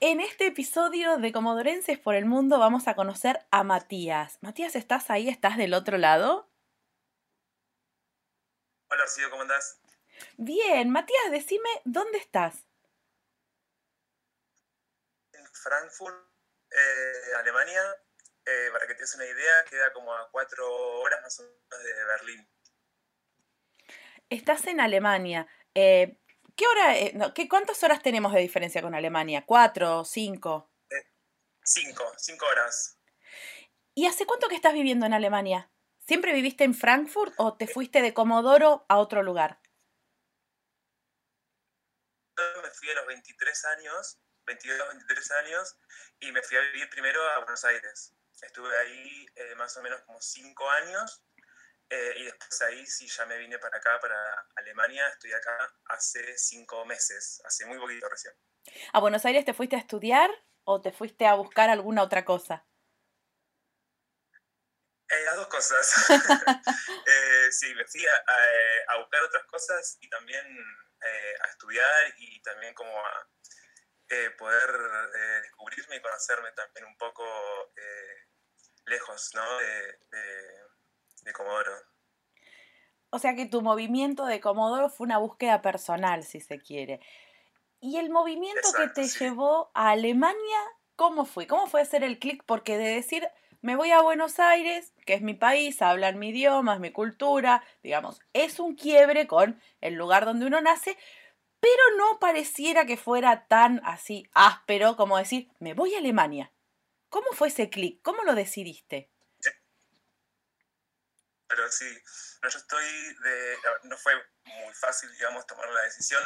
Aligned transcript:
En 0.00 0.20
este 0.20 0.48
episodio 0.48 1.16
de 1.16 1.32
Comodorenses 1.32 1.98
por 1.98 2.16
el 2.16 2.26
Mundo 2.26 2.58
vamos 2.58 2.86
a 2.86 2.94
conocer 2.94 3.46
a 3.50 3.64
Matías. 3.64 4.36
Matías, 4.42 4.76
¿estás 4.76 5.08
ahí? 5.08 5.30
¿Estás 5.30 5.56
del 5.56 5.72
otro 5.72 5.96
lado? 5.96 6.50
Hola, 8.90 9.02
Rocío, 9.04 9.30
¿cómo 9.30 9.40
andás? 9.40 9.80
Bien, 10.36 10.90
Matías, 10.90 11.30
decime, 11.30 11.70
¿dónde 11.86 12.18
estás? 12.18 12.66
En 15.32 15.46
Frankfurt, 15.54 16.28
eh, 16.70 17.34
Alemania. 17.38 17.80
Eh, 18.44 18.68
para 18.72 18.86
que 18.86 18.94
te 18.96 19.00
des 19.00 19.14
una 19.14 19.24
idea, 19.24 19.64
queda 19.64 19.94
como 19.94 20.12
a 20.12 20.30
cuatro 20.30 20.70
horas 21.00 21.22
más 21.22 21.40
o 21.40 21.42
menos 21.42 21.84
de 21.84 22.04
Berlín. 22.04 22.48
Estás 24.28 24.66
en 24.66 24.80
Alemania. 24.80 25.46
Eh, 25.74 26.18
¿Qué 26.56 26.66
hora, 26.66 26.96
eh, 26.96 27.12
no, 27.14 27.34
¿qué, 27.34 27.48
¿Cuántas 27.48 27.82
horas 27.82 28.02
tenemos 28.02 28.32
de 28.32 28.40
diferencia 28.40 28.80
con 28.80 28.94
Alemania? 28.94 29.44
¿Cuatro? 29.44 30.06
¿Cinco? 30.06 30.72
Cinco, 31.62 32.04
cinco 32.16 32.46
horas. 32.46 32.98
¿Y 33.94 34.06
hace 34.06 34.24
cuánto 34.24 34.48
que 34.48 34.54
estás 34.54 34.72
viviendo 34.72 35.04
en 35.04 35.12
Alemania? 35.12 35.70
¿Siempre 36.06 36.32
viviste 36.32 36.64
en 36.64 36.74
Frankfurt 36.74 37.34
o 37.36 37.58
te 37.58 37.66
fuiste 37.66 38.00
de 38.00 38.14
Comodoro 38.14 38.86
a 38.88 38.96
otro 38.98 39.22
lugar? 39.22 39.60
Me 42.62 42.70
fui 42.70 42.90
a 42.90 42.94
los 42.94 43.06
23 43.06 43.64
años, 43.66 44.18
22, 44.46 44.88
23 44.88 45.30
años, 45.32 45.78
y 46.20 46.32
me 46.32 46.42
fui 46.42 46.56
a 46.56 46.60
vivir 46.60 46.88
primero 46.88 47.20
a 47.30 47.38
Buenos 47.38 47.64
Aires. 47.64 48.14
Estuve 48.40 48.74
ahí 48.78 49.26
eh, 49.34 49.54
más 49.56 49.76
o 49.76 49.82
menos 49.82 50.00
como 50.02 50.22
cinco 50.22 50.70
años 50.70 51.22
eh, 51.90 52.14
y 52.16 52.24
después 52.24 52.62
ahí 52.62 52.86
sí 52.86 53.06
ya 53.06 53.26
me 53.26 53.38
vine 53.38 53.58
para 53.58 53.76
acá, 53.78 53.98
para 54.00 54.16
Alemania. 54.56 55.08
Estoy 55.08 55.32
acá 55.32 55.56
hace 55.86 56.36
cinco 56.36 56.84
meses, 56.84 57.40
hace 57.44 57.66
muy 57.66 57.78
poquito 57.78 58.08
recién. 58.08 58.34
¿A 58.92 59.00
Buenos 59.00 59.24
Aires 59.24 59.44
te 59.44 59.54
fuiste 59.54 59.76
a 59.76 59.80
estudiar 59.80 60.30
o 60.64 60.80
te 60.82 60.92
fuiste 60.92 61.26
a 61.26 61.34
buscar 61.34 61.70
alguna 61.70 62.02
otra 62.02 62.24
cosa? 62.24 62.66
Eh, 65.08 65.24
las 65.24 65.36
dos 65.36 65.46
cosas. 65.46 66.08
eh, 67.06 67.52
sí, 67.52 67.74
me 67.74 67.86
fui 67.86 68.04
a, 68.06 68.12
a, 68.12 68.94
a, 68.94 68.98
buscar 68.98 69.22
otras 69.22 69.44
cosas 69.46 69.98
y 70.00 70.08
también 70.08 70.44
eh, 71.00 71.34
a 71.42 71.46
estudiar 71.48 72.14
y 72.18 72.42
también 72.42 72.74
como 72.74 72.98
a 72.98 73.28
eh, 74.08 74.30
poder 74.30 74.70
descubrirme 75.42 75.96
y 75.96 76.02
conocerme 76.02 76.52
también 76.52 76.86
un 76.86 76.96
poco 76.96 77.24
lejos 78.86 79.30
¿no? 79.34 79.58
de, 79.58 79.98
de, 80.10 80.65
de 81.26 81.32
Comodoro. 81.32 81.72
O 83.10 83.18
sea 83.18 83.34
que 83.34 83.46
tu 83.46 83.60
movimiento 83.60 84.24
de 84.24 84.40
Comodoro 84.40 84.88
fue 84.88 85.04
una 85.04 85.18
búsqueda 85.18 85.60
personal, 85.60 86.24
si 86.24 86.40
se 86.40 86.58
quiere. 86.58 87.00
¿Y 87.80 87.98
el 87.98 88.10
movimiento 88.10 88.60
Exacto, 88.60 88.94
que 88.94 89.02
te 89.02 89.08
sí. 89.08 89.24
llevó 89.24 89.70
a 89.74 89.90
Alemania, 89.90 90.58
cómo 90.96 91.24
fue? 91.24 91.46
¿Cómo 91.46 91.66
fue 91.66 91.82
hacer 91.82 92.02
el 92.02 92.18
clic? 92.18 92.42
Porque 92.46 92.78
de 92.78 92.94
decir, 92.94 93.28
me 93.60 93.76
voy 93.76 93.90
a 93.90 94.00
Buenos 94.00 94.38
Aires, 94.38 94.94
que 95.04 95.14
es 95.14 95.22
mi 95.22 95.34
país, 95.34 95.82
hablan 95.82 96.18
mi 96.18 96.30
idioma, 96.30 96.74
es 96.74 96.80
mi 96.80 96.92
cultura, 96.92 97.62
digamos, 97.82 98.20
es 98.32 98.58
un 98.60 98.76
quiebre 98.76 99.26
con 99.26 99.60
el 99.80 99.94
lugar 99.94 100.24
donde 100.24 100.46
uno 100.46 100.60
nace, 100.60 100.96
pero 101.60 101.82
no 101.98 102.18
pareciera 102.18 102.86
que 102.86 102.96
fuera 102.96 103.46
tan 103.46 103.80
así 103.84 104.28
áspero 104.32 104.96
como 104.96 105.18
decir, 105.18 105.50
me 105.58 105.74
voy 105.74 105.94
a 105.94 105.98
Alemania. 105.98 106.52
¿Cómo 107.08 107.26
fue 107.32 107.48
ese 107.48 107.70
clic? 107.70 108.00
¿Cómo 108.02 108.22
lo 108.24 108.34
decidiste? 108.34 109.10
Pero 111.48 111.70
sí, 111.70 112.02
yo 112.42 112.58
estoy 112.58 113.14
de. 113.22 113.58
No 113.84 113.96
fue 113.98 114.14
muy 114.44 114.74
fácil, 114.74 115.10
digamos, 115.12 115.46
tomar 115.46 115.68
la 115.70 115.82
decisión, 115.82 116.22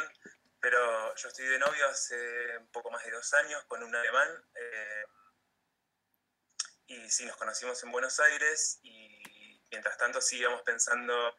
pero 0.59 1.15
yo 1.15 1.27
estoy 1.27 1.45
de 1.47 1.59
novio 1.59 1.87
hace 1.87 2.57
un 2.57 2.71
poco 2.71 2.91
más 2.91 3.03
de 3.03 3.11
dos 3.11 3.33
años 3.33 3.63
con 3.65 3.83
un 3.83 3.93
alemán. 3.95 4.29
Eh, 4.55 5.03
y 6.87 7.09
sí, 7.09 7.25
nos 7.25 7.37
conocimos 7.37 7.81
en 7.83 7.91
Buenos 7.91 8.19
Aires 8.19 8.79
y 8.83 9.63
mientras 9.71 9.97
tanto 9.97 10.19
sí 10.21 10.39
íbamos 10.39 10.61
pensando 10.63 11.35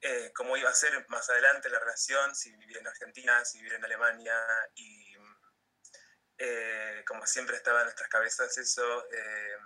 eh, 0.00 0.32
cómo 0.34 0.56
iba 0.56 0.70
a 0.70 0.74
ser 0.74 1.06
más 1.08 1.28
adelante 1.30 1.70
la 1.70 1.78
relación, 1.78 2.34
si 2.34 2.52
vivir 2.56 2.78
en 2.78 2.86
Argentina, 2.86 3.44
si 3.44 3.58
vivir 3.58 3.74
en 3.74 3.84
Alemania 3.84 4.36
y 4.74 5.16
eh, 6.38 7.04
como 7.06 7.24
siempre 7.24 7.56
estaba 7.56 7.80
en 7.80 7.84
nuestras 7.86 8.08
cabezas 8.08 8.56
eso. 8.58 9.06
Eh, 9.12 9.56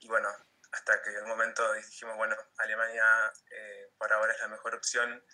y 0.00 0.08
bueno, 0.08 0.28
hasta 0.72 1.02
que 1.02 1.10
en 1.10 1.22
un 1.24 1.28
momento 1.30 1.72
dijimos, 1.74 2.16
bueno, 2.16 2.36
Alemania 2.58 3.04
eh, 3.50 3.92
por 3.98 4.12
ahora 4.12 4.32
es 4.32 4.40
la 4.40 4.48
mejor 4.48 4.74
opción. 4.74 5.24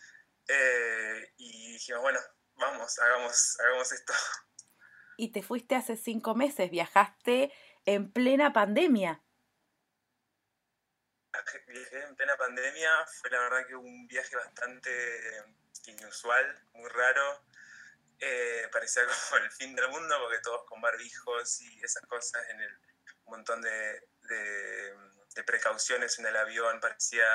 Eh, 0.48 1.32
y 1.36 1.72
dijimos, 1.72 2.02
bueno, 2.02 2.20
vamos, 2.54 2.98
hagamos, 2.98 3.58
hagamos 3.60 3.92
esto. 3.92 4.12
Y 5.19 5.32
te 5.32 5.42
fuiste 5.42 5.75
hace 5.75 5.96
cinco 5.96 6.34
meses, 6.34 6.70
viajaste 6.70 7.52
en 7.84 8.12
plena 8.12 8.52
pandemia. 8.52 9.22
Viajé 11.69 12.02
en 12.02 12.16
plena 12.16 12.36
pandemia, 12.36 12.91
fue 13.06 13.30
la 13.30 13.41
verdad 13.41 13.66
que 13.66 13.75
un 13.75 14.06
viaje 14.06 14.36
bastante 14.36 14.91
inusual, 15.86 16.62
muy 16.72 16.88
raro. 16.91 17.44
Eh, 18.19 18.69
parecía 18.72 19.02
como 19.30 19.42
el 19.42 19.50
fin 19.50 19.75
del 19.75 19.88
mundo 19.88 20.16
porque 20.20 20.38
todos 20.41 20.64
con 20.66 20.80
barbijos 20.80 21.60
y 21.60 21.82
esas 21.82 22.02
cosas 22.06 22.48
en 22.50 22.60
el 22.60 22.78
montón 23.26 23.60
de, 23.60 24.08
de, 24.22 24.94
de, 25.36 25.44
precauciones 25.44 26.19
en 26.19 26.26
el 26.26 26.36
avión, 26.36 26.80
parecía, 26.80 27.26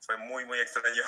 fue 0.00 0.16
muy, 0.16 0.44
muy 0.44 0.58
extraño. 0.60 1.02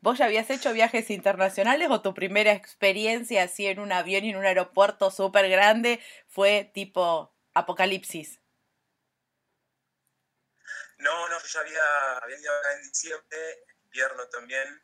¿Vos 0.00 0.18
ya 0.18 0.26
habías 0.26 0.50
hecho 0.50 0.72
viajes 0.72 1.10
internacionales 1.10 1.88
o 1.90 2.02
tu 2.02 2.12
primera 2.12 2.52
experiencia 2.52 3.44
así 3.44 3.66
en 3.66 3.80
un 3.80 3.92
avión 3.92 4.24
y 4.24 4.30
en 4.30 4.36
un 4.36 4.44
aeropuerto 4.44 5.10
súper 5.10 5.48
grande 5.48 6.02
fue 6.28 6.70
tipo 6.74 7.34
apocalipsis? 7.54 8.40
No, 10.98 11.28
no, 11.28 11.38
yo 11.40 11.46
ya 11.46 11.60
había, 11.60 12.18
había 12.18 12.38
ido 12.38 12.52
acá 12.58 12.72
en 12.74 12.82
diciembre, 12.82 13.64
invierno 13.84 14.28
también, 14.28 14.82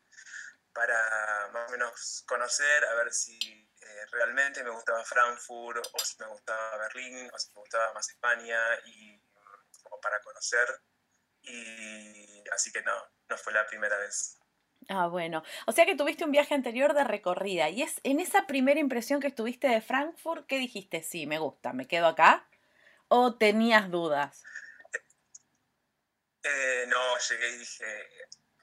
para 0.73 1.49
más 1.53 1.69
o 1.69 1.71
menos 1.71 2.23
conocer, 2.27 2.85
a 2.85 2.93
ver 2.95 3.13
si 3.13 3.37
eh, 3.81 4.05
realmente 4.11 4.63
me 4.63 4.69
gustaba 4.69 5.03
Frankfurt, 5.03 5.85
o 5.91 5.99
si 5.99 6.17
me 6.19 6.27
gustaba 6.27 6.77
Berlín, 6.77 7.29
o 7.33 7.37
si 7.37 7.49
me 7.53 7.61
gustaba 7.61 7.93
más 7.93 8.09
España, 8.09 8.59
y 8.85 9.20
como 9.91 10.01
para 10.01 10.21
conocer. 10.21 10.67
Y 11.43 12.43
así 12.51 12.71
que 12.71 12.81
no, 12.81 12.93
no 13.29 13.37
fue 13.37 13.51
la 13.51 13.67
primera 13.67 13.97
vez. 13.97 14.39
Ah, 14.89 15.07
bueno. 15.07 15.43
O 15.67 15.71
sea 15.71 15.85
que 15.85 15.95
tuviste 15.95 16.23
un 16.23 16.31
viaje 16.31 16.55
anterior 16.55 16.93
de 16.93 17.03
recorrida. 17.03 17.69
Y 17.69 17.81
es 17.81 17.99
en 18.03 18.19
esa 18.19 18.47
primera 18.47 18.79
impresión 18.79 19.19
que 19.19 19.27
estuviste 19.27 19.67
de 19.67 19.81
Frankfurt, 19.81 20.47
¿qué 20.47 20.57
dijiste? 20.57 21.03
Sí, 21.03 21.27
me 21.27 21.39
gusta, 21.39 21.73
me 21.73 21.87
quedo 21.87 22.07
acá. 22.07 22.47
¿O 23.07 23.35
tenías 23.35 23.91
dudas? 23.91 24.43
Eh, 26.43 26.85
no, 26.87 27.17
llegué 27.29 27.49
y 27.49 27.57
dije, 27.57 27.85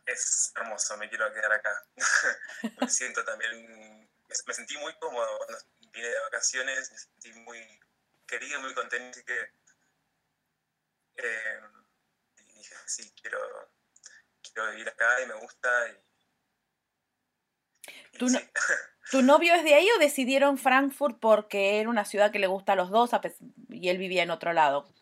es 0.06 0.52
hermoso, 0.56 0.96
me 0.96 1.08
quiero 1.08 1.32
quedar 1.32 1.52
acá. 1.52 1.86
me 2.80 2.88
siento 2.88 3.24
también, 3.24 4.08
me 4.46 4.54
sentí 4.54 4.76
muy 4.78 4.92
cómodo 4.98 5.28
cuando 5.38 5.58
vine 5.92 6.08
de 6.08 6.20
vacaciones, 6.20 6.90
me 6.90 6.98
sentí 6.98 7.32
muy 7.40 7.80
querido, 8.26 8.60
muy 8.60 8.74
contento, 8.74 9.10
así 9.10 9.24
que 9.24 9.52
eh, 11.18 11.60
y 12.38 12.52
dije, 12.54 12.74
sí, 12.86 13.12
quiero, 13.20 13.38
quiero 14.42 14.70
vivir 14.70 14.88
acá 14.88 15.20
y 15.22 15.26
me 15.26 15.34
gusta. 15.34 15.88
Y, 15.88 15.92
y 18.12 18.18
¿Tu, 18.18 18.26
no, 18.26 18.38
sí. 18.38 18.50
¿Tu 19.10 19.22
novio 19.22 19.54
es 19.54 19.64
de 19.64 19.74
ahí 19.74 19.88
o 19.90 19.98
decidieron 19.98 20.58
Frankfurt 20.58 21.18
porque 21.18 21.80
era 21.80 21.88
una 21.88 22.04
ciudad 22.04 22.30
que 22.30 22.38
le 22.38 22.46
gusta 22.46 22.72
a 22.72 22.76
los 22.76 22.90
dos 22.90 23.10
y 23.70 23.88
él 23.88 23.96
vivía 23.96 24.22
en 24.22 24.30
otro 24.30 24.52
lado? 24.52 24.92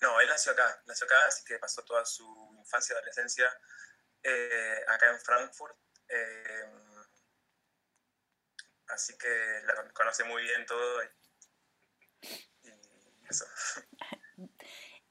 No, 0.00 0.20
él 0.20 0.28
nació 0.28 0.52
acá, 0.52 0.82
nació 0.86 1.06
acá, 1.06 1.16
así 1.28 1.44
que 1.44 1.58
pasó 1.58 1.84
toda 1.84 2.04
su 2.04 2.24
infancia 2.58 2.94
y 2.94 2.96
adolescencia 2.96 3.60
eh, 4.24 4.80
acá 4.88 5.10
en 5.10 5.20
Frankfurt. 5.20 5.76
Eh, 6.08 6.72
así 8.88 9.16
que 9.16 9.62
la 9.64 9.88
conoce 9.92 10.24
muy 10.24 10.42
bien 10.42 10.66
todo. 10.66 11.04
Y, 11.04 11.06
y 12.22 12.51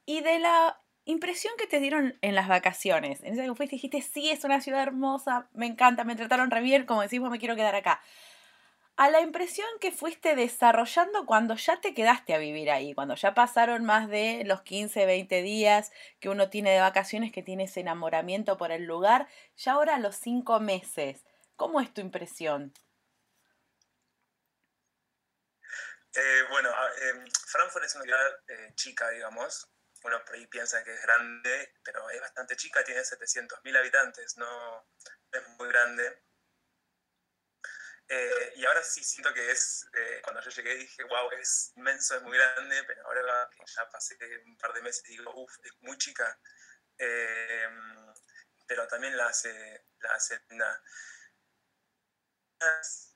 Y 0.04 0.20
de 0.20 0.38
la 0.38 0.80
impresión 1.04 1.52
que 1.58 1.66
te 1.66 1.80
dieron 1.80 2.18
en 2.22 2.34
las 2.34 2.48
vacaciones, 2.48 3.22
en 3.22 3.34
esa 3.34 3.42
que 3.42 3.54
fuiste 3.54 3.76
dijiste, 3.76 4.02
sí, 4.02 4.30
es 4.30 4.44
una 4.44 4.60
ciudad 4.60 4.82
hermosa, 4.82 5.48
me 5.52 5.66
encanta, 5.66 6.04
me 6.04 6.16
trataron 6.16 6.50
re 6.50 6.60
bien, 6.60 6.86
como 6.86 7.02
decimos, 7.02 7.30
me 7.30 7.38
quiero 7.38 7.56
quedar 7.56 7.74
acá. 7.74 8.00
a 8.96 9.10
la 9.10 9.20
impresión 9.20 9.66
que 9.80 9.90
fuiste 9.90 10.36
desarrollando 10.36 11.26
cuando 11.26 11.56
ya 11.56 11.80
te 11.80 11.94
quedaste 11.94 12.34
a 12.34 12.38
vivir 12.38 12.70
ahí, 12.70 12.94
cuando 12.94 13.14
ya 13.16 13.34
pasaron 13.34 13.84
más 13.84 14.08
de 14.08 14.44
los 14.44 14.62
15, 14.62 15.06
20 15.06 15.42
días 15.42 15.92
que 16.20 16.28
uno 16.28 16.50
tiene 16.50 16.70
de 16.70 16.80
vacaciones, 16.80 17.32
que 17.32 17.42
tiene 17.42 17.64
ese 17.64 17.80
enamoramiento 17.80 18.56
por 18.58 18.70
el 18.70 18.84
lugar, 18.84 19.28
ya 19.56 19.72
ahora 19.72 19.98
los 19.98 20.16
cinco 20.16 20.60
meses. 20.60 21.24
¿Cómo 21.56 21.80
es 21.80 21.92
tu 21.92 22.00
impresión? 22.00 22.72
Eh, 26.14 26.44
bueno, 26.50 26.70
eh, 27.00 27.24
Frankfurt 27.46 27.84
es 27.84 27.94
una 27.94 28.04
ciudad 28.04 28.40
eh, 28.48 28.72
chica, 28.74 29.08
digamos. 29.10 29.68
Uno 30.04 30.22
por 30.24 30.34
ahí 30.34 30.46
piensa 30.46 30.82
que 30.84 30.92
es 30.94 31.02
grande, 31.02 31.74
pero 31.82 32.10
es 32.10 32.20
bastante 32.20 32.56
chica, 32.56 32.84
tiene 32.84 33.02
700.000 33.02 33.76
habitantes, 33.78 34.36
no 34.36 34.88
es 35.30 35.48
muy 35.58 35.68
grande. 35.68 36.24
Eh, 38.08 38.52
y 38.56 38.64
ahora 38.66 38.82
sí 38.82 39.02
siento 39.02 39.32
que 39.32 39.50
es, 39.50 39.88
cuando 40.22 40.42
yo 40.42 40.50
llegué 40.50 40.74
dije, 40.74 41.04
wow, 41.04 41.30
es 41.30 41.72
inmenso, 41.76 42.16
es 42.16 42.22
muy 42.22 42.36
grande, 42.36 42.82
pero 42.84 43.06
ahora 43.06 43.48
ya 43.64 43.88
pasé 43.88 44.16
un 44.44 44.56
par 44.58 44.72
de 44.74 44.82
meses 44.82 45.04
digo, 45.04 45.32
uff, 45.34 45.56
es 45.64 45.72
muy 45.80 45.96
chica. 45.96 46.38
Eh, 46.98 47.68
pero 48.66 48.86
también 48.88 49.16
la 49.16 49.28
hace, 49.28 49.86
la 50.00 50.14
hace. 50.14 50.40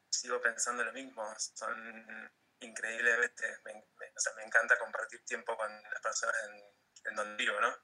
Sigo 0.09 0.41
pensando 0.41 0.83
lo 0.85 0.93
mismo, 0.93 1.35
son 1.39 2.31
increíblemente, 2.61 3.59
me, 3.65 3.73
o 3.73 4.21
sea, 4.21 4.33
me 4.35 4.45
encanta 4.45 4.79
compartir 4.79 5.25
tiempo 5.25 5.57
con 5.57 5.71
las 5.83 6.01
personas 6.01 6.37
en, 6.49 7.11
en 7.11 7.17
donde 7.17 7.45
vivo, 7.45 7.61
¿no? 7.61 7.75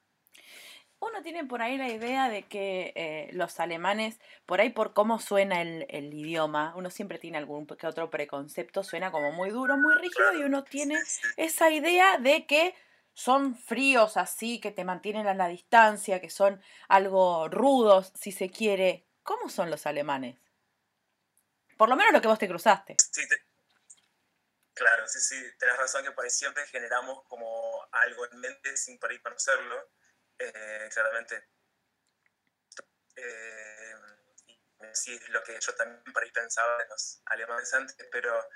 uno 1.03 1.21
tiene 1.21 1.45
por 1.45 1.61
ahí 1.61 1.77
la 1.77 1.89
idea 1.89 2.29
de 2.29 2.43
que 2.43 2.93
eh, 2.95 3.29
los 3.33 3.59
alemanes, 3.59 4.19
por 4.45 4.61
ahí 4.61 4.69
por 4.69 4.93
cómo 4.93 5.19
suena 5.19 5.61
el, 5.61 6.13
idioma, 6.13 6.73
uno 6.75 6.89
siempre 6.89 7.19
tiene 7.19 7.37
algún 7.37 7.67
que 7.67 7.87
otro 7.87 8.09
preconcepto, 8.09 8.83
suena 8.83 9.11
como 9.11 9.31
muy 9.31 9.49
duro, 9.49 9.77
muy 9.77 9.95
rígido, 9.95 10.33
y 10.33 10.43
uno 10.43 10.63
tiene 10.63 10.97
esa 11.37 11.69
idea 11.69 12.17
de 12.17 12.45
que 12.45 12.75
son 13.13 13.55
fríos 13.55 14.17
así, 14.17 14.59
que 14.59 14.71
te 14.71 14.85
mantienen 14.85 15.27
a 15.27 15.33
la 15.33 15.47
distancia, 15.47 16.19
que 16.19 16.29
son 16.29 16.61
algo 16.87 17.47
rudos, 17.47 18.11
si 18.15 18.31
se 18.31 18.49
quiere. 18.49 19.05
¿Cómo 19.23 19.49
son 19.49 19.69
los 19.69 19.85
alemanes? 19.85 20.37
Por 21.77 21.89
lo 21.89 21.95
menos 21.95 22.13
lo 22.13 22.21
que 22.21 22.27
vos 22.27 22.39
te 22.39 22.47
cruzaste. 22.47 22.95
Sí, 23.11 23.21
claro, 24.73 25.07
sí, 25.07 25.19
sí, 25.19 25.57
tenés 25.57 25.77
razón 25.77 26.03
que 26.03 26.11
por 26.11 26.23
ahí 26.23 26.31
siempre 26.31 26.65
generamos 26.67 27.23
como 27.27 27.87
algo 27.91 28.25
en 28.31 28.39
mente 28.39 28.77
sin 28.77 28.99
por 28.99 29.11
ahí 29.11 29.19
conocerlo 29.19 29.91
eh, 30.39 30.89
claramente. 30.93 31.49
Eh, 33.15 33.95
sí, 34.93 35.13
es 35.13 35.29
lo 35.29 35.43
que 35.43 35.59
yo 35.59 35.75
también 35.75 36.03
por 36.13 36.23
ahí 36.23 36.31
pensaba 36.31 36.77
de 36.77 36.87
los 36.87 37.21
alemanes 37.25 37.73
antes, 37.73 37.95
pero 38.11 38.47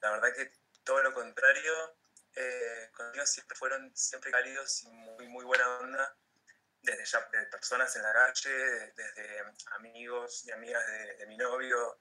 la 0.00 0.10
verdad 0.12 0.34
que 0.34 0.52
todo 0.84 1.02
lo 1.02 1.12
contrario, 1.12 1.98
eh, 2.34 2.90
conmigo 2.94 3.26
siempre 3.26 3.56
fueron 3.56 3.94
siempre 3.96 4.30
cálidos 4.30 4.82
y 4.82 4.88
muy, 4.88 5.28
muy 5.28 5.44
buena 5.44 5.78
onda, 5.78 6.16
desde 6.82 7.04
ya 7.04 7.28
de 7.32 7.46
personas 7.46 7.94
en 7.96 8.02
la 8.02 8.12
calle, 8.12 8.92
desde 8.96 9.44
amigos 9.72 10.44
y 10.46 10.52
amigas 10.52 10.86
de, 10.86 11.26
mi 11.26 11.36
novio, 11.36 11.98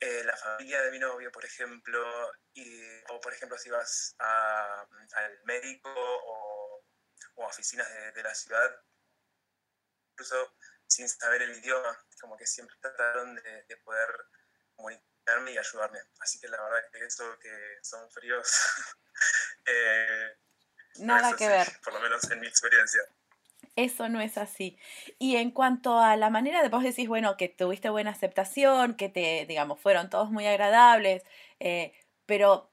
eh, 0.00 0.22
la 0.24 0.36
familia 0.36 0.82
de 0.82 0.90
mi 0.90 0.98
novio, 0.98 1.30
por 1.32 1.44
ejemplo, 1.44 2.32
y, 2.54 2.80
o 3.10 3.20
por 3.20 3.32
ejemplo 3.32 3.56
si 3.58 3.70
vas 3.70 4.14
al 4.18 5.38
médico 5.44 5.90
o 5.94 6.46
o 7.36 7.44
oficinas 7.44 7.86
de, 8.14 8.22
la 8.22 8.34
ciudad, 8.34 8.82
incluso 10.12 10.56
sin 10.86 11.08
saber 11.08 11.42
el 11.42 11.56
idioma, 11.58 11.98
como 12.20 12.36
que 12.36 12.46
siempre 12.46 12.76
trataron 12.80 13.34
de, 13.36 13.76
poder 13.84 14.08
comunicarme 14.74 15.52
y 15.52 15.58
ayudarme. 15.58 16.00
Así 16.20 16.40
que 16.40 16.48
la 16.48 16.62
verdad 16.62 16.90
que 16.90 17.04
eso 17.04 17.38
que 17.38 17.78
son 17.82 18.10
fríos, 18.10 18.48
eh, 19.66 20.36
nada 20.96 21.36
que 21.36 21.48
ver. 21.48 21.68
Por 21.82 21.92
lo 21.92 22.00
menos 22.00 22.28
en 22.30 22.40
mi 22.40 22.46
experiencia. 22.46 23.02
Eso 23.76 24.08
no 24.08 24.20
es 24.22 24.38
así. 24.38 24.78
Y 25.18 25.36
en 25.36 25.50
cuanto 25.50 25.98
a 25.98 26.16
la 26.16 26.30
manera 26.30 26.62
de 26.62 26.70
vos 26.70 26.82
decís, 26.82 27.08
bueno, 27.08 27.36
que 27.36 27.48
tuviste 27.50 27.90
buena 27.90 28.10
aceptación, 28.10 28.94
que 28.94 29.10
te, 29.10 29.44
digamos, 29.46 29.78
fueron 29.80 30.08
todos 30.08 30.30
muy 30.30 30.46
agradables, 30.46 31.22
eh, 31.60 31.92
pero 32.24 32.70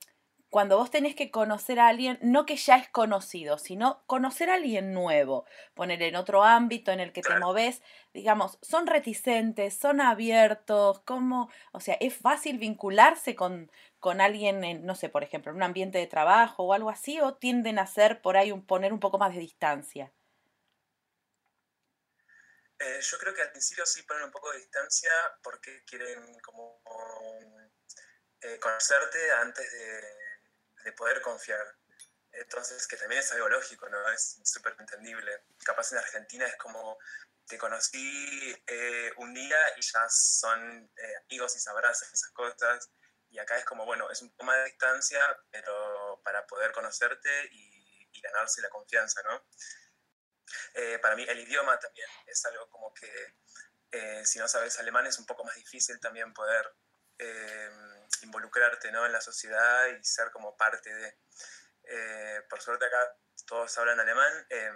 cuando 0.49 0.77
vos 0.77 0.91
tenés 0.91 1.15
que 1.15 1.31
conocer 1.31 1.79
a 1.79 1.87
alguien, 1.89 2.19
no 2.21 2.45
que 2.45 2.55
ya 2.57 2.77
es 2.77 2.87
conocido, 2.89 3.57
sino 3.57 4.03
conocer 4.05 4.49
a 4.49 4.55
alguien 4.55 4.93
nuevo, 4.93 5.45
poner 5.73 6.01
en 6.03 6.15
otro 6.15 6.43
ámbito 6.43 6.91
en 6.91 6.99
el 7.01 7.11
que 7.11 7.21
te 7.21 7.37
moves, 7.39 7.81
digamos, 8.13 8.59
son 8.61 8.87
reticentes, 8.87 9.75
son 9.75 9.99
abiertos, 9.99 11.01
¿cómo? 11.01 11.49
O 11.73 11.79
sea, 11.81 11.95
es 11.99 12.15
fácil 12.15 12.59
vincularse 12.59 13.35
con, 13.35 13.71
con 13.99 14.21
alguien 14.21 14.63
en, 14.63 14.85
no 14.85 14.95
sé, 14.95 15.09
por 15.09 15.23
ejemplo, 15.23 15.51
en 15.51 15.57
un 15.57 15.63
ambiente 15.63 15.97
de 15.97 16.07
trabajo 16.07 16.63
o 16.63 16.73
algo 16.73 16.89
así, 16.89 17.19
o 17.19 17.33
tienden 17.35 17.79
a 17.79 17.87
ser 17.87 18.21
por 18.21 18.37
ahí 18.37 18.51
un, 18.51 18.65
poner 18.65 18.93
un 18.93 18.99
poco 18.99 19.17
más 19.17 19.33
de 19.33 19.39
distancia. 19.41 20.11
Eh, 22.85 22.99
yo 23.01 23.17
creo 23.17 23.33
que 23.33 23.41
al 23.41 23.51
principio 23.51 23.85
sí 23.85 24.03
ponen 24.03 24.23
un 24.23 24.31
poco 24.31 24.51
de 24.51 24.59
distancia 24.59 25.11
porque 25.41 25.83
quieren 25.85 26.39
como 26.41 26.81
eh, 28.41 28.59
conocerte 28.59 29.31
antes 29.31 29.71
de 29.71 30.23
de 30.83 30.91
poder 30.93 31.21
confiar. 31.21 31.65
Entonces, 32.31 32.87
que 32.87 32.97
también 32.97 33.21
es 33.21 33.31
algo 33.31 33.49
lógico, 33.49 33.87
¿no? 33.89 34.09
Es 34.09 34.39
súper 34.43 34.75
entendible. 34.79 35.43
Capaz 35.63 35.91
en 35.91 35.99
Argentina 35.99 36.45
es 36.45 36.57
como, 36.57 36.97
te 37.45 37.57
conocí 37.57 38.55
eh, 38.67 39.11
un 39.17 39.33
día 39.33 39.57
y 39.77 39.81
ya 39.81 40.07
son 40.09 40.91
eh, 40.97 41.15
amigos 41.25 41.55
y 41.55 41.69
abrazan 41.69 42.09
esas 42.11 42.31
cosas. 42.31 42.89
Y 43.29 43.39
acá 43.39 43.57
es 43.57 43.65
como, 43.65 43.85
bueno, 43.85 44.09
es 44.11 44.21
un 44.21 44.29
poco 44.31 44.45
más 44.45 44.57
de 44.57 44.65
distancia, 44.65 45.19
pero 45.51 46.21
para 46.23 46.45
poder 46.47 46.71
conocerte 46.71 47.49
y, 47.51 47.71
ganarse 48.21 48.61
la 48.61 48.69
confianza, 48.69 49.21
¿no? 49.23 49.43
Eh, 50.73 50.99
para 51.01 51.15
mí 51.15 51.25
el 51.27 51.39
idioma 51.39 51.77
también 51.79 52.07
es 52.27 52.45
algo 52.45 52.69
como 52.69 52.93
que 52.93 53.11
si 54.25 54.39
no 54.39 54.47
sabes 54.47 54.79
alemán 54.79 55.05
es 55.05 55.19
un 55.19 55.25
poco 55.27 55.43
más 55.43 55.55
difícil 55.55 55.99
también 55.99 56.33
poder 56.33 56.73
involucrarte 58.23 58.91
¿no? 58.91 59.05
en 59.05 59.11
la 59.11 59.21
sociedad 59.21 59.87
y 59.87 60.03
ser 60.03 60.31
como 60.31 60.55
parte 60.57 60.93
de... 60.93 61.17
Eh, 61.85 62.41
por 62.49 62.61
suerte 62.61 62.85
acá 62.85 62.97
todos 63.45 63.77
hablan 63.77 63.99
alemán, 63.99 64.31
eh, 64.49 64.71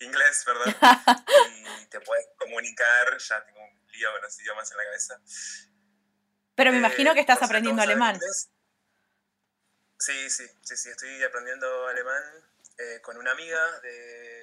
inglés, 0.00 0.42
perdón, 0.44 0.74
y 1.82 1.86
te 1.86 2.00
puedes 2.00 2.26
comunicar, 2.38 3.18
ya 3.18 3.44
tengo 3.44 3.60
un 3.60 3.86
lío 3.88 4.10
con 4.12 4.22
los 4.22 4.40
idiomas 4.40 4.70
en 4.70 4.76
la 4.78 4.84
cabeza. 4.84 5.20
Pero 6.54 6.72
me 6.72 6.78
imagino 6.78 7.12
que 7.14 7.20
estás 7.20 7.42
aprendiendo 7.42 7.82
alemán. 7.82 8.18
Sí, 9.98 10.30
sí, 10.30 10.46
sí, 10.62 10.76
sí, 10.76 10.88
estoy 10.90 11.22
aprendiendo 11.22 11.86
alemán 11.88 12.22
eh, 12.78 13.00
con 13.02 13.16
una 13.16 13.32
amiga 13.32 13.80
de, 13.80 14.33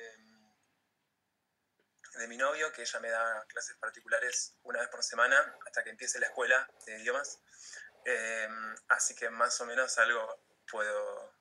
de 2.15 2.27
mi 2.27 2.37
novio, 2.37 2.71
que 2.71 2.81
ella 2.81 2.99
me 2.99 3.09
da 3.09 3.45
clases 3.47 3.75
particulares 3.77 4.55
una 4.63 4.79
vez 4.79 4.89
por 4.89 5.03
semana 5.03 5.37
hasta 5.65 5.83
que 5.83 5.91
empiece 5.91 6.19
la 6.19 6.27
escuela 6.27 6.69
de 6.85 6.99
idiomas. 6.99 7.39
Em, 8.05 8.75
así 8.89 9.15
que 9.15 9.29
más 9.29 9.59
o 9.61 9.65
menos 9.65 9.97
algo 9.97 10.39
puedo... 10.69 11.33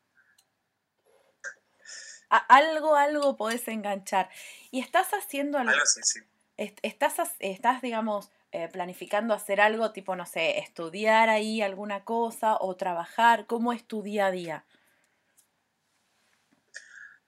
algo, 2.29 2.97
algo 2.97 3.37
podés 3.37 3.67
enganchar. 3.69 4.31
¿Y 4.71 4.81
estás 4.81 5.09
haciendo 5.11 5.59
algo? 5.59 5.73
Algo 5.73 5.87
sí, 5.87 6.03
sí. 6.03 6.21
Estás, 6.57 7.17
estás 7.39 7.81
digamos, 7.81 8.31
eh, 8.53 8.69
planificando 8.69 9.33
hacer 9.33 9.61
algo 9.61 9.93
tipo, 9.93 10.17
no 10.17 10.27
sé, 10.27 10.59
estudiar 10.59 11.29
ahí 11.29 11.63
alguna 11.63 12.05
cosa 12.05 12.57
o 12.61 12.77
trabajar? 12.77 13.47
¿Cómo 13.47 13.73
es 13.73 13.87
tu 13.87 14.03
día 14.03 14.27
a 14.27 14.31
día? 14.31 14.65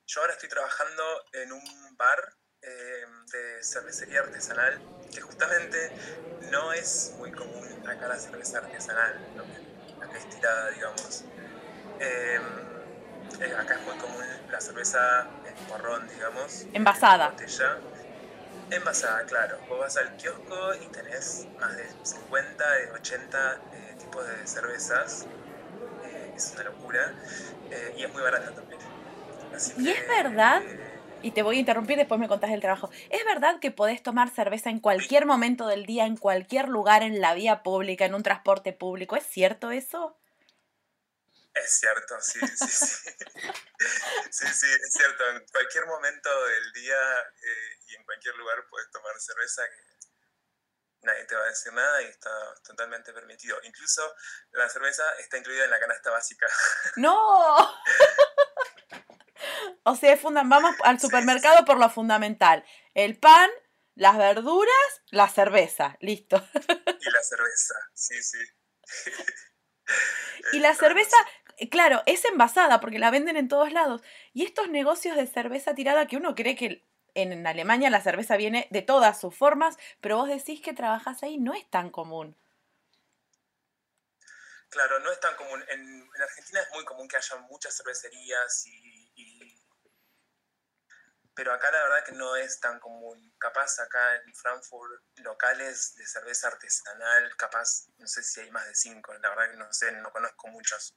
Yo 0.06 0.20
ahora 0.20 0.34
estoy 0.34 0.48
trabajando 0.48 1.24
en 1.32 1.52
un 1.52 1.96
bar 1.96 2.36
eh, 2.62 3.04
de 3.32 3.62
cervecería 3.64 4.20
artesanal, 4.20 4.80
que 5.12 5.20
justamente 5.20 5.90
no 6.50 6.72
es 6.72 7.12
muy 7.18 7.32
común 7.32 7.68
acá 7.88 8.06
la 8.06 8.16
cerveza 8.16 8.58
artesanal, 8.58 9.18
la 9.98 10.08
que 10.08 10.18
es 10.18 10.30
tirada, 10.30 10.70
digamos. 10.70 11.24
Em, 11.98 12.42
eh, 13.40 13.56
acá 13.58 13.74
es 13.74 13.80
muy 13.82 13.96
común 13.96 14.24
la 14.48 14.60
cerveza 14.60 15.26
en 15.44 15.66
porrón, 15.66 16.08
digamos. 16.08 16.66
Envasada. 16.72 17.26
En 17.26 17.32
botella. 17.32 17.78
Envasada, 18.70 19.24
claro. 19.24 19.58
Vos 19.68 19.80
vas 19.80 19.96
al 19.96 20.16
kiosco 20.16 20.74
y 20.74 20.86
tenés 20.86 21.48
más 21.58 21.76
de 21.76 21.88
50, 22.04 22.64
80 22.94 23.54
eh, 23.72 23.96
tipos 23.98 24.24
de 24.24 24.46
cervezas. 24.46 25.26
es 26.36 26.52
una 26.54 26.64
locura. 26.64 27.12
y 27.96 28.04
es 28.04 28.12
muy 28.12 28.22
barata 28.22 28.52
también. 28.52 28.80
¿Y 29.78 29.90
es 29.90 30.08
verdad? 30.08 30.62
Y 31.22 31.30
te 31.30 31.42
voy 31.42 31.56
a 31.56 31.60
interrumpir, 31.60 31.96
después 31.96 32.20
me 32.20 32.28
contás 32.28 32.50
el 32.50 32.60
trabajo. 32.60 32.90
¿Es 33.10 33.24
verdad 33.24 33.60
que 33.60 33.70
podés 33.70 34.02
tomar 34.02 34.34
cerveza 34.34 34.70
en 34.70 34.80
cualquier 34.80 35.26
momento 35.26 35.66
del 35.66 35.86
día, 35.86 36.06
en 36.06 36.16
cualquier 36.16 36.68
lugar, 36.68 37.02
en 37.02 37.20
la 37.20 37.34
vía 37.34 37.62
pública, 37.62 38.04
en 38.04 38.14
un 38.14 38.22
transporte 38.22 38.72
público? 38.72 39.16
¿Es 39.16 39.26
cierto 39.26 39.70
eso? 39.70 40.18
Es 41.54 41.78
cierto, 41.78 42.20
sí, 42.20 42.40
sí, 42.40 42.66
sí. 42.66 43.10
sí, 44.30 44.46
sí, 44.46 44.66
es 44.66 44.92
cierto. 44.92 45.28
En 45.30 45.46
cualquier 45.46 45.86
momento 45.86 46.30
del 46.46 46.72
día 46.72 47.20
eh, 47.20 47.78
y 47.88 47.94
en 47.94 48.04
cualquier 48.04 48.34
lugar 48.36 48.64
puedes 48.70 48.90
tomar 48.90 49.12
cerveza. 49.20 49.62
nadie 51.02 51.24
te 51.26 51.34
va 51.34 51.42
a 51.42 51.48
decir 51.48 51.72
nada 51.72 52.02
y 52.02 52.06
está 52.06 52.30
totalmente 52.64 53.12
permitido. 53.12 53.58
Incluso 53.64 54.14
la 54.52 54.68
cerveza 54.68 55.04
está 55.18 55.36
incluida 55.36 55.64
en 55.64 55.70
la 55.70 55.80
canasta 55.80 56.10
básica. 56.10 56.46
¡No! 56.96 57.80
o 59.84 59.96
sea, 59.96 60.18
vamos 60.22 60.74
al 60.84 61.00
supermercado 61.00 61.64
por 61.64 61.78
lo 61.78 61.88
fundamental. 61.90 62.64
El 62.94 63.18
pan, 63.18 63.50
las 63.94 64.16
verduras, 64.16 65.02
la 65.10 65.28
cerveza. 65.28 65.96
Listo. 66.00 66.36
y 66.36 67.10
la 67.10 67.22
cerveza, 67.22 67.74
sí, 67.94 68.22
sí. 68.22 68.38
y 70.52 70.58
la 70.58 70.74
cerveza, 70.74 71.16
claro, 71.70 72.02
es 72.06 72.24
envasada 72.24 72.80
porque 72.80 72.98
la 72.98 73.10
venden 73.10 73.36
en 73.36 73.48
todos 73.48 73.72
lados. 73.72 74.02
Y 74.32 74.44
estos 74.44 74.68
negocios 74.68 75.16
de 75.16 75.26
cerveza 75.26 75.74
tirada 75.74 76.06
que 76.06 76.16
uno 76.16 76.34
cree 76.34 76.56
que 76.56 76.86
en 77.14 77.46
Alemania 77.46 77.90
la 77.90 78.00
cerveza 78.00 78.36
viene 78.36 78.68
de 78.70 78.82
todas 78.82 79.20
sus 79.20 79.34
formas, 79.34 79.76
pero 80.00 80.16
vos 80.16 80.28
decís 80.28 80.60
que 80.62 80.72
trabajas 80.72 81.22
ahí, 81.22 81.38
no 81.38 81.54
es 81.54 81.68
tan 81.68 81.90
común. 81.90 82.36
Claro, 84.72 84.98
no 85.00 85.12
es 85.12 85.20
tan 85.20 85.36
común. 85.36 85.62
En, 85.68 86.10
Argentina 86.22 86.60
es 86.60 86.70
muy 86.72 86.84
común 86.84 87.06
que 87.06 87.16
haya 87.16 87.36
muchas 87.50 87.76
cervecerías 87.76 88.66
y, 88.66 89.01
Pero 91.34 91.52
acá 91.52 91.70
la 91.70 91.82
verdad 91.82 92.04
que 92.04 92.12
no 92.12 92.36
es 92.36 92.60
tan 92.60 92.78
común. 92.78 93.34
Capaz 93.38 93.78
acá 93.80 94.16
en 94.16 94.34
Frankfurt, 94.34 95.02
locales 95.16 95.94
de 95.96 96.06
cerveza 96.06 96.48
artesanal, 96.48 97.34
capaz, 97.36 97.88
no 97.98 98.06
sé 98.06 98.22
si 98.22 98.40
hay 98.40 98.50
más 98.50 98.66
de 98.66 98.74
cinco, 98.74 99.14
la 99.14 99.30
verdad 99.30 99.50
que 99.50 99.56
no 99.56 99.72
sé, 99.72 99.92
no 99.92 100.10
conozco 100.12 100.48
muchos. 100.48 100.94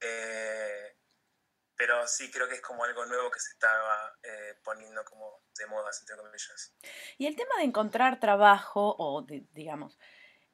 Eh, 0.00 0.94
pero 1.76 2.06
sí 2.06 2.30
creo 2.30 2.48
que 2.48 2.54
es 2.54 2.60
como 2.60 2.84
algo 2.84 3.04
nuevo 3.06 3.30
que 3.30 3.40
se 3.40 3.50
estaba 3.50 4.16
eh, 4.22 4.58
poniendo 4.62 5.04
como 5.04 5.42
de 5.58 5.66
moda, 5.66 5.90
entre 5.98 6.16
comillas. 6.16 6.74
Y 7.18 7.26
el 7.26 7.36
tema 7.36 7.56
de 7.58 7.64
encontrar 7.64 8.20
trabajo, 8.20 8.94
o 8.98 9.26
digamos, 9.52 9.98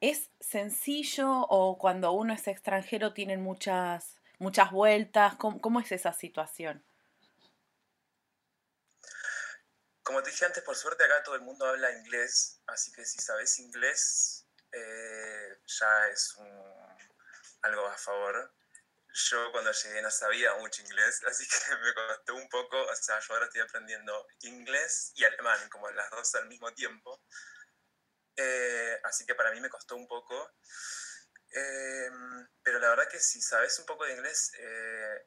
¿es 0.01 0.31
sencillo 0.41 1.31
o 1.31 1.79
cuando 1.79 2.13
uno 2.13 2.33
es 2.33 2.47
extranjero 2.49 3.13
tienen 3.13 3.43
muchas, 3.43 4.21
muchas 4.39 4.71
vueltas? 4.71 5.35
¿Cómo, 5.37 5.81
es 5.81 5.93
esa 5.93 6.13
situación? 6.13 6.85
Como 10.11 10.25
te 10.25 10.31
dije 10.31 10.45
antes, 10.45 10.65
por 10.65 10.75
suerte 10.75 11.05
acá 11.05 11.23
todo 11.23 11.37
el 11.37 11.43
mundo 11.43 11.65
habla 11.65 11.93
inglés, 11.93 12.61
así 12.67 12.91
que 12.91 13.05
si 13.05 13.21
sabes 13.21 13.61
inglés 13.61 14.45
eh, 14.73 15.57
ya 15.65 16.09
es 16.09 16.35
algo 17.63 17.87
a 17.87 17.97
favor 17.97 18.53
yo 19.13 19.53
cuando 19.53 19.71
llegué 19.71 20.03
no 20.03 20.11
sabía 20.11 20.53
mucho 20.57 20.83
inglés, 20.83 21.23
así 21.29 21.47
que 21.47 21.77
me 21.77 21.95
costó 21.95 22.35
un 22.35 22.49
poco, 22.49 22.83
o 22.83 22.97
sea, 22.97 23.21
yo 23.21 23.35
ahora 23.35 23.47
estoy 23.47 23.61
aprendiendo 23.61 24.27
inglés 24.43 25.13
y 25.15 25.23
alemán, 25.23 25.69
como 25.69 25.89
las 25.93 26.11
dos 26.11 26.35
al 26.35 26.49
mismo 26.49 26.75
tiempo. 26.75 27.23
Eh, 28.35 28.99
así 29.05 29.25
que 29.25 29.37
para 29.37 29.53
mí 29.53 29.61
me 29.61 29.71
costó 29.71 29.95
un 29.95 30.09
poco. 30.09 30.51
Em, 31.53 32.49
pero 32.65 32.81
la 32.81 32.89
verdad 32.89 33.09
que 33.09 33.21
si 33.21 33.41
sabes 33.41 33.79
un 33.79 33.87
poco 33.87 34.07
de 34.07 34.15
inglés, 34.15 34.51
eh, 34.59 35.27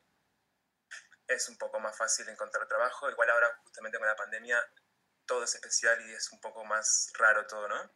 es 1.28 1.50
un 1.50 1.58
poco 1.58 1.80
más 1.80 1.98
fácil 1.98 2.28
encontrar 2.30 2.68
trabajo. 2.68 3.10
Igual 3.10 3.30
ahora, 3.30 3.48
justamente 3.64 3.98
con 3.98 4.08
la 4.08 4.16
pandemia, 4.16 4.60
todo 5.26 5.44
es 5.44 5.56
especial 5.56 5.98
y 6.10 6.14
es 6.14 6.32
un 6.32 6.40
poco 6.40 6.64
más 6.66 7.12
raro 7.18 7.46
todo, 7.48 7.68
¿no? 7.68 7.92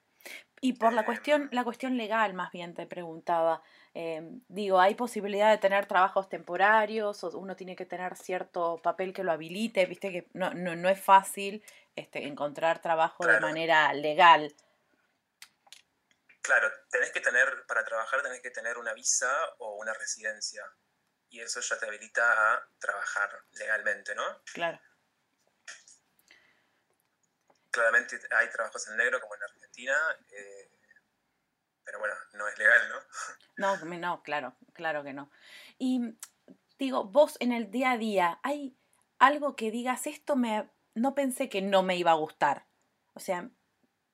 Y 0.59 0.73
por 0.73 0.91
la 0.93 1.05
cuestión, 1.05 1.43
em. 1.43 1.49
la 1.51 1.63
cuestión 1.63 1.97
legal, 1.97 2.33
más 2.33 2.51
bien 2.51 2.73
te 2.73 2.87
preguntaba. 2.87 3.61
Em, 3.93 4.41
digo, 4.47 4.79
¿hay 4.79 4.95
posibilidad 4.95 5.51
de 5.51 5.59
tener 5.59 5.85
trabajos 5.85 6.29
temporarios 6.29 7.23
o 7.23 7.29
uno 7.37 7.55
tiene 7.55 7.75
que 7.75 7.85
tener 7.85 8.15
cierto 8.15 8.81
papel 8.81 9.13
que 9.13 9.23
lo 9.23 9.31
habilite? 9.31 9.85
Viste 9.85 10.11
que 10.11 10.27
no, 10.33 10.53
no, 10.53 10.89
es 10.89 10.99
fácil 10.99 11.63
este, 11.95 12.25
encontrar 12.25 12.81
trabajo 12.81 13.25
de 13.25 13.39
manera 13.39 13.93
legal. 13.93 14.53
Claro, 16.41 16.71
tenés 16.89 17.11
que 17.11 17.19
tener, 17.19 17.65
para 17.67 17.83
trabajar 17.83 18.23
tenés 18.23 18.41
que 18.41 18.51
tener 18.51 18.77
una 18.77 18.93
visa 18.93 19.31
o 19.59 19.75
una 19.75 19.93
residencia. 19.93 20.63
Y 21.29 21.41
eso 21.41 21.59
ya 21.59 21.77
te 21.77 21.85
habilita 21.85 22.53
a 22.53 22.69
trabajar 22.79 23.29
legalmente, 23.53 24.15
¿no? 24.15 24.23
Claro. 24.53 24.79
Claramente 27.69 28.19
hay 28.31 28.49
trabajos 28.49 28.87
en 28.87 28.97
negro 28.97 29.19
como 29.19 29.35
en 29.35 29.43
Argentina. 29.43 29.95
Eh, 30.29 30.71
pero 31.87 31.99
bueno, 31.99 32.15
no 32.33 32.47
es 32.49 32.57
legal, 32.57 32.81
¿no? 32.89 32.99
No, 33.57 33.97
no, 33.97 34.21
claro, 34.21 34.55
claro 34.73 35.03
que 35.03 35.13
no. 35.13 35.31
Y 35.79 36.15
digo, 36.77 37.05
vos 37.05 37.37
en 37.39 37.51
el 37.51 37.71
día 37.71 37.93
a 37.93 37.97
día, 37.97 38.39
¿hay 38.43 38.77
algo 39.17 39.55
que 39.55 39.71
digas, 39.71 40.05
esto 40.05 40.35
me, 40.35 40.69
no 40.93 41.15
pensé 41.15 41.49
que 41.49 41.61
no 41.61 41.81
me 41.81 41.95
iba 41.95 42.11
a 42.11 42.15
gustar? 42.15 42.67
O 43.13 43.19
sea, 43.19 43.49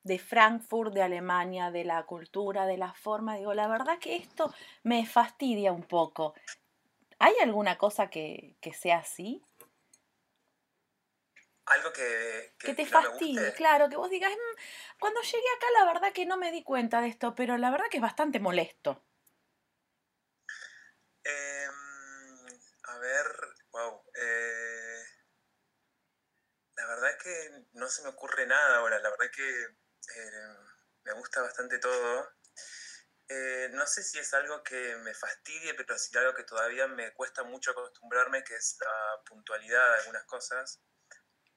de 0.04 0.20
Frankfurt, 0.20 0.94
de 0.94 1.02
Alemania, 1.02 1.72
de 1.72 1.84
la 1.84 2.04
cultura, 2.04 2.66
de 2.66 2.78
la 2.78 2.94
forma, 2.94 3.36
digo, 3.36 3.54
la 3.54 3.68
verdad 3.68 4.00
que 4.00 4.16
esto 4.16 4.54
me 4.84 5.06
fastidia 5.06 5.72
un 5.72 5.84
poco. 5.84 6.36
¿Hay 7.20 7.36
alguna 7.42 7.78
cosa 7.78 8.10
que, 8.10 8.58
que 8.62 8.74
sea 8.74 8.98
así? 9.00 9.44
algo 11.66 11.94
que, 11.94 12.56
que, 12.60 12.74
te 12.74 12.86
fastidie, 12.86 13.54
claro, 13.54 13.90
que 13.90 13.96
vos 13.96 14.10
digas, 14.10 14.32
mm, 14.32 15.00
cuando 15.00 15.22
llegué 15.22 15.48
acá 15.56 15.66
la 15.80 15.86
verdad 15.86 16.14
que 16.14 16.26
no 16.26 16.38
me 16.38 16.52
di 16.52 16.64
cuenta 16.64 17.02
de 17.02 17.08
esto, 17.08 17.36
pero 17.36 17.58
la 17.58 17.72
verdad 17.72 17.86
que 17.90 17.98
es 17.98 18.02
bastante 18.02 18.40
molesto. 18.40 19.04
Em, 21.24 21.72
a 22.84 22.98
ver, 23.00 23.26
wow. 23.72 24.04
Eh, 24.14 25.04
la 26.76 26.88
verdad 26.88 27.18
que 27.24 27.66
no 27.74 27.88
se 27.88 28.04
me 28.04 28.10
ocurre 28.10 28.46
nada 28.46 28.78
ahora, 28.78 29.00
la 29.00 29.10
verdad 29.10 29.32
que 29.34 29.64
eh, 29.64 30.56
me 31.06 31.14
gusta 31.14 31.42
bastante 31.42 31.80
todo. 31.80 32.28
Eh, 33.36 33.70
no 33.72 33.88
sé 33.88 34.04
si 34.04 34.20
es 34.20 34.34
algo 34.34 34.62
que 34.64 34.96
me 34.98 35.14
fastidie, 35.14 35.74
pero 35.74 35.98
sí 35.98 36.16
algo 36.18 36.36
que 36.36 36.44
todavía 36.44 36.88
me 36.88 37.14
cuesta 37.14 37.44
mucho 37.44 37.72
acostumbrarme, 37.72 38.44
que 38.44 38.56
es 38.56 38.78
la 38.80 39.24
puntualidad 39.24 39.90
de 39.90 40.00
algunas 40.02 40.24
cosas 40.26 40.82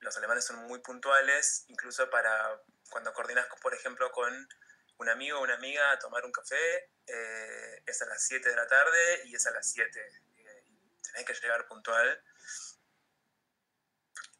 los 0.00 0.16
alemanes 0.16 0.44
son 0.44 0.56
muy 0.66 0.80
puntuales, 0.80 1.64
incluso 1.68 2.08
para 2.10 2.62
cuando 2.90 3.12
coordinas, 3.12 3.46
por 3.60 3.74
ejemplo, 3.74 4.10
con 4.10 4.48
un 4.98 5.08
amigo 5.08 5.38
o 5.38 5.42
una 5.42 5.54
amiga 5.54 5.90
a 5.92 5.98
tomar 5.98 6.24
un 6.24 6.32
café, 6.32 6.90
eh, 7.06 7.82
es 7.84 8.02
a 8.02 8.06
las 8.06 8.22
7 8.24 8.48
de 8.48 8.56
la 8.56 8.66
tarde 8.66 9.22
y 9.24 9.34
es 9.34 9.46
a 9.46 9.50
las 9.50 9.70
7. 9.70 10.00
Eh, 10.36 10.64
tenés 11.02 11.24
que 11.24 11.34
llegar 11.34 11.66
puntual. 11.66 12.22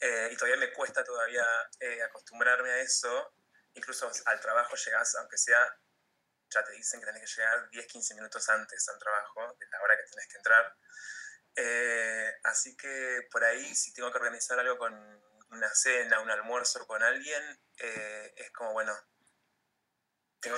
Eh, 0.00 0.28
y 0.30 0.36
todavía 0.36 0.58
me 0.58 0.72
cuesta 0.72 1.02
todavía 1.02 1.44
acostumbrarme 2.04 2.70
a 2.70 2.80
eso. 2.80 3.34
Incluso 3.74 4.10
al 4.26 4.40
trabajo 4.40 4.76
llegás, 4.76 5.14
aunque 5.16 5.36
sea, 5.36 5.78
ya 6.50 6.64
te 6.64 6.72
dicen 6.72 7.00
que 7.00 7.06
tenés 7.06 7.22
que 7.22 7.40
llegar 7.40 7.68
10, 7.70 7.86
15 7.86 8.14
minutos 8.14 8.48
antes 8.48 8.88
al 8.88 8.98
trabajo, 8.98 9.56
de 9.58 9.66
la 9.70 9.82
hora 9.82 9.96
que 9.96 10.10
tenés 10.10 10.28
que 10.28 10.38
entrar. 10.38 10.76
así 12.44 12.76
que 12.76 13.28
por 13.30 13.44
ahí, 13.44 13.74
si 13.74 13.92
tengo 13.92 14.10
que 14.10 14.18
organizar 14.18 14.58
algo 14.58 14.78
con 14.78 14.94
una 15.50 15.74
cena, 15.74 16.20
un 16.20 16.30
almuerzo 16.30 16.86
con 16.86 17.02
alguien, 17.02 17.42
eh, 17.78 18.34
es 18.36 18.50
como, 18.52 18.72
bueno, 18.72 18.96
tengo, 20.40 20.56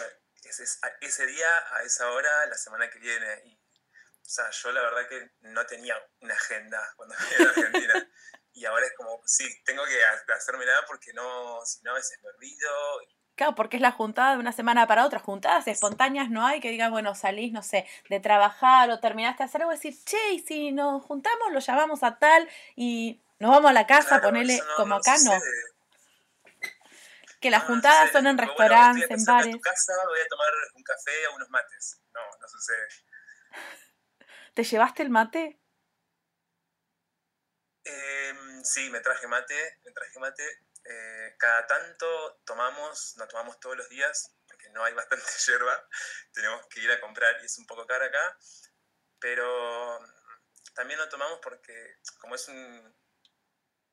ese, 1.00 1.26
día, 1.26 1.74
a 1.74 1.82
esa 1.82 2.10
hora, 2.10 2.46
la 2.46 2.56
semana 2.56 2.88
que 2.90 2.98
viene. 2.98 3.42
Y, 3.44 3.54
o 3.54 4.30
sea, 4.30 4.50
yo 4.50 4.72
la 4.72 4.82
verdad 4.82 5.08
que 5.08 5.30
no 5.40 5.66
tenía 5.66 5.96
una 6.20 6.34
agenda 6.34 6.92
cuando 6.96 7.14
vine 7.30 7.44
a 7.44 7.50
Argentina. 7.50 8.10
y 8.52 8.64
ahora 8.64 8.86
es 8.86 8.92
como, 8.94 9.22
sí, 9.26 9.62
tengo 9.64 9.84
que 9.84 10.02
hacerme 10.32 10.66
nada 10.66 10.84
porque 10.86 11.12
no, 11.12 11.64
si 11.64 11.82
no, 11.82 11.92
a 11.92 11.94
veces 11.94 12.18
me 12.22 12.30
olvido. 12.30 13.00
Claro, 13.38 13.54
porque 13.54 13.76
es 13.76 13.80
la 13.80 13.92
juntada 13.92 14.32
de 14.32 14.38
una 14.38 14.50
semana 14.50 14.88
para 14.88 15.06
otra. 15.06 15.20
Juntadas 15.20 15.68
espontáneas 15.68 16.28
no 16.28 16.44
hay 16.44 16.58
que 16.58 16.70
digan, 16.70 16.90
bueno, 16.90 17.14
salís, 17.14 17.52
no 17.52 17.62
sé, 17.62 17.86
de 18.10 18.18
trabajar 18.18 18.90
o 18.90 18.98
terminaste 18.98 19.44
de 19.44 19.46
hacer 19.46 19.62
algo 19.62 19.72
y 19.72 19.76
decir, 19.76 19.94
che, 20.04 20.32
y 20.32 20.40
si 20.40 20.72
nos 20.72 21.04
juntamos, 21.04 21.52
lo 21.52 21.60
llamamos 21.60 22.02
a 22.02 22.18
tal 22.18 22.48
y 22.74 23.22
nos 23.38 23.52
vamos 23.52 23.70
a 23.70 23.74
la 23.74 23.86
casa, 23.86 24.20
ponele 24.20 24.60
como 24.76 24.96
acá, 24.96 25.14
no. 25.24 25.30
Que 27.38 27.52
las 27.52 27.62
juntadas 27.62 28.10
son 28.10 28.26
en 28.26 28.38
restaurantes, 28.38 29.08
en 29.08 29.24
bares. 29.24 29.54
A 29.54 29.60
casa, 29.60 29.92
voy 30.08 30.18
a 30.18 30.26
tomar 30.26 30.48
un 30.74 30.82
café 30.82 31.28
o 31.28 31.36
unos 31.36 31.48
mates. 31.50 32.02
No, 32.12 32.20
no 32.40 32.48
sucede. 32.48 32.88
¿Te 34.52 34.64
llevaste 34.64 35.04
el 35.04 35.10
mate? 35.10 35.60
Em, 37.84 38.64
sí, 38.64 38.90
me 38.90 38.98
traje 38.98 39.28
mate, 39.28 39.78
me 39.84 39.92
traje 39.92 40.18
mate. 40.18 40.42
Eh, 40.90 41.36
cada 41.38 41.66
tanto 41.66 42.40
tomamos, 42.46 43.14
no 43.18 43.28
tomamos 43.28 43.60
todos 43.60 43.76
los 43.76 43.88
días, 43.90 44.34
porque 44.46 44.70
no 44.70 44.82
hay 44.84 44.94
bastante 44.94 45.26
hierba. 45.46 45.88
Tenemos 46.32 46.66
que 46.68 46.80
ir 46.80 46.90
a 46.90 47.00
comprar 47.00 47.36
y 47.42 47.44
es 47.44 47.58
un 47.58 47.66
poco 47.66 47.86
cara 47.86 48.06
acá. 48.06 48.38
Pero 49.20 49.98
también 50.74 50.98
lo 50.98 51.08
tomamos 51.08 51.40
porque 51.42 51.96
como 52.20 52.36
es 52.36 52.48
un, 52.48 52.96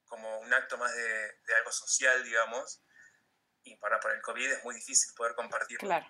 como 0.05 0.39
un 0.39 0.53
acto 0.53 0.77
más 0.77 0.95
de, 0.95 1.55
algo 1.57 1.71
social, 1.71 2.23
digamos, 2.23 2.81
y 3.63 3.75
para, 3.77 3.99
para 3.99 4.15
el 4.15 4.21
COVID 4.21 4.51
es 4.51 4.63
muy 4.63 4.75
difícil 4.75 5.13
poder 5.15 5.35
compartir. 5.35 5.79
Claro. 5.79 6.05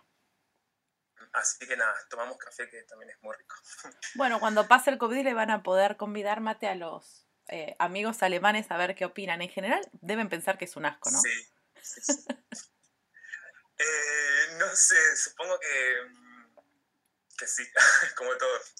Así 1.31 1.65
que 1.65 1.77
nada, 1.77 1.95
tomamos 2.09 2.37
café 2.37 2.69
que 2.69 2.83
también 2.83 3.09
es 3.09 3.17
muy 3.21 3.35
rico. 3.35 3.55
Bueno, 4.15 4.39
cuando 4.39 4.67
pase 4.67 4.91
el 4.91 4.97
COVID 4.97 5.23
le 5.23 5.33
van 5.33 5.49
a 5.49 5.63
poder 5.63 5.97
convidar 5.97 6.41
mate 6.41 6.67
a 6.67 6.75
los 6.75 7.24
eh, 7.49 7.75
amigos 7.79 8.23
alemanes 8.23 8.71
a 8.71 8.77
ver 8.77 8.95
qué 8.95 9.05
opinan. 9.05 9.41
En 9.41 9.49
general 9.49 9.87
deben 9.93 10.29
pensar 10.29 10.57
que 10.57 10.65
es 10.65 10.75
un 10.75 10.85
asco, 10.85 11.11
¿no? 11.11 11.19
Sí. 11.21 11.29
Eh, 13.77 14.55
no 14.57 14.67
sé, 14.73 14.95
supongo 15.17 15.59
que, 15.59 16.09
mm, 16.09 16.45
que 17.37 17.45
sí, 17.45 17.63
como 18.17 18.31
todos. 18.37 18.75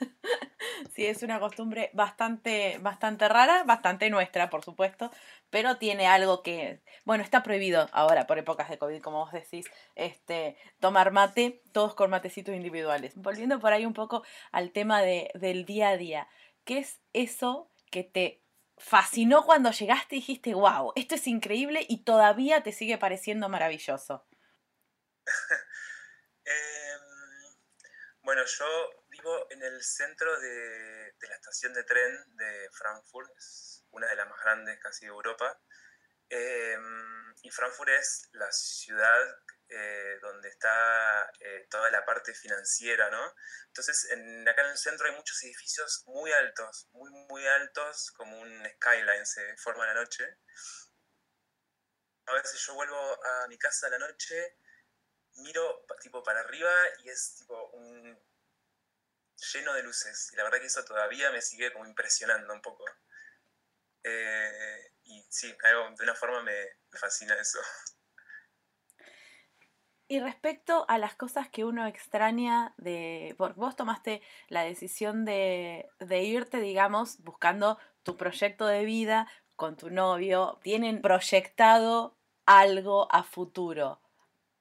Sí, 0.94 1.06
es 1.06 1.22
una 1.22 1.40
costumbre 1.40 1.90
bastante, 1.92 2.78
bastante 2.80 3.28
rara, 3.28 3.64
bastante 3.64 4.10
nuestra, 4.10 4.50
por 4.50 4.64
supuesto, 4.64 5.10
pero 5.48 5.76
tiene 5.78 6.06
algo 6.06 6.42
que, 6.42 6.82
bueno, 7.04 7.22
está 7.22 7.42
prohibido 7.42 7.88
ahora 7.92 8.26
por 8.26 8.38
épocas 8.38 8.68
de 8.68 8.78
COVID, 8.78 9.00
como 9.00 9.18
vos 9.18 9.32
decís, 9.32 9.66
este, 9.94 10.56
tomar 10.80 11.12
mate, 11.12 11.62
todos 11.72 11.94
con 11.94 12.10
matecitos 12.10 12.54
individuales. 12.54 13.12
Volviendo 13.14 13.60
por 13.60 13.72
ahí 13.72 13.86
un 13.86 13.94
poco 13.94 14.24
al 14.52 14.72
tema 14.72 15.00
de, 15.00 15.30
del 15.34 15.64
día 15.64 15.90
a 15.90 15.96
día, 15.96 16.28
¿qué 16.64 16.78
es 16.78 16.98
eso 17.12 17.69
que 17.90 18.04
te 18.04 18.44
fascinó 18.78 19.44
cuando 19.44 19.70
llegaste 19.70 20.16
y 20.16 20.20
dijiste, 20.20 20.54
wow, 20.54 20.92
esto 20.96 21.14
es 21.14 21.26
increíble 21.26 21.84
y 21.88 22.04
todavía 22.04 22.62
te 22.62 22.72
sigue 22.72 22.98
pareciendo 22.98 23.48
maravilloso? 23.48 24.26
Em, 26.42 27.00
bueno, 28.22 28.42
yo 28.44 28.66
vivo 29.08 29.46
en 29.50 29.62
el 29.62 29.82
centro 29.82 30.40
de, 30.40 31.14
la 31.20 31.34
estación 31.34 31.74
de 31.74 31.84
tren 31.84 32.36
de 32.36 32.68
Frankfurt, 32.72 33.30
una 33.90 34.08
de 34.08 34.16
las 34.16 34.28
más 34.28 34.40
grandes 34.42 34.80
casi 34.80 35.04
de 35.04 35.10
Europa. 35.12 35.60
Em, 36.30 37.34
y 37.42 37.50
Frankfurt 37.50 37.90
es 37.90 38.28
la 38.32 38.50
ciudad 38.52 39.40
eh, 39.68 40.18
donde 40.22 40.48
está 40.48 41.30
eh, 41.40 41.66
toda 41.70 41.90
la 41.90 42.04
parte 42.04 42.34
financiera, 42.34 43.10
¿no? 43.10 43.34
Entonces, 43.66 44.10
en, 44.10 44.48
acá 44.48 44.62
en 44.62 44.70
el 44.70 44.78
centro 44.78 45.06
hay 45.06 45.14
muchos 45.14 45.42
edificios 45.42 46.04
muy 46.06 46.32
altos, 46.32 46.88
muy, 46.92 47.10
muy 47.28 47.46
altos, 47.46 48.12
como 48.12 48.40
un 48.40 48.68
skyline 48.76 49.26
se 49.26 49.56
forma 49.56 49.84
en 49.84 49.94
la 49.94 50.00
noche. 50.02 50.38
A 52.26 52.34
veces 52.34 52.60
yo 52.64 52.74
vuelvo 52.74 53.24
a 53.24 53.48
mi 53.48 53.58
casa 53.58 53.88
a 53.88 53.90
la 53.90 53.98
noche, 53.98 54.56
miro 55.36 55.84
tipo 56.00 56.22
para 56.22 56.40
arriba 56.40 56.72
y 57.04 57.10
es 57.10 57.34
tipo 57.36 57.70
un 57.70 58.20
lleno 59.52 59.74
de 59.74 59.82
luces. 59.82 60.30
Y 60.32 60.36
la 60.36 60.44
verdad 60.44 60.60
que 60.60 60.66
eso 60.66 60.84
todavía 60.84 61.30
me 61.30 61.42
sigue 61.42 61.72
como 61.72 61.86
impresionando 61.86 62.52
un 62.52 62.62
poco. 62.62 62.84
Eh, 64.02 64.89
y 65.10 65.26
sí, 65.28 65.48
de 65.48 66.04
una 66.04 66.14
forma 66.14 66.42
me, 66.42 66.52
fascina 66.92 67.34
eso. 67.34 67.58
Y 70.06 70.20
respecto 70.20 70.86
a 70.88 70.98
las 70.98 71.14
cosas 71.14 71.48
que 71.48 71.64
uno 71.64 71.86
extraña 71.86 72.74
de. 72.78 73.34
Porque 73.38 73.60
vos 73.60 73.76
tomaste 73.76 74.22
la 74.48 74.62
decisión 74.62 75.24
de, 75.24 75.88
de, 76.00 76.22
irte, 76.22 76.58
digamos, 76.58 77.22
buscando 77.22 77.78
tu 78.02 78.16
proyecto 78.16 78.66
de 78.66 78.84
vida 78.84 79.28
con 79.54 79.76
tu 79.76 79.90
novio. 79.90 80.58
Tienen 80.62 81.00
proyectado 81.00 82.16
algo 82.44 83.12
a 83.12 83.22
futuro. 83.22 84.00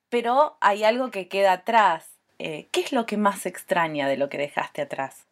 Pero 0.10 0.58
hay 0.62 0.84
algo 0.84 1.10
que 1.10 1.27
queda 1.27 1.53
atrás. 1.53 2.20
Eh, 2.39 2.70
¿qué 2.72 2.79
es 2.82 2.94
lo 2.94 3.06
que 3.06 3.18
más 3.18 3.46
extraña 3.46 4.08
de 4.08 4.15
lo 4.15 4.29
que 4.29 4.38
dejaste 4.38 4.82
atrás? 4.82 5.27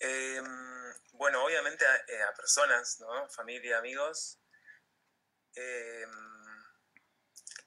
Em, 0.00 0.63
bueno, 1.14 1.44
obviamente 1.44 1.84
eh, 2.08 2.22
a, 2.22 2.34
personas, 2.34 3.00
¿no? 3.00 3.28
Familia, 3.30 3.78
amigos. 3.78 4.40
Em, 5.54 6.10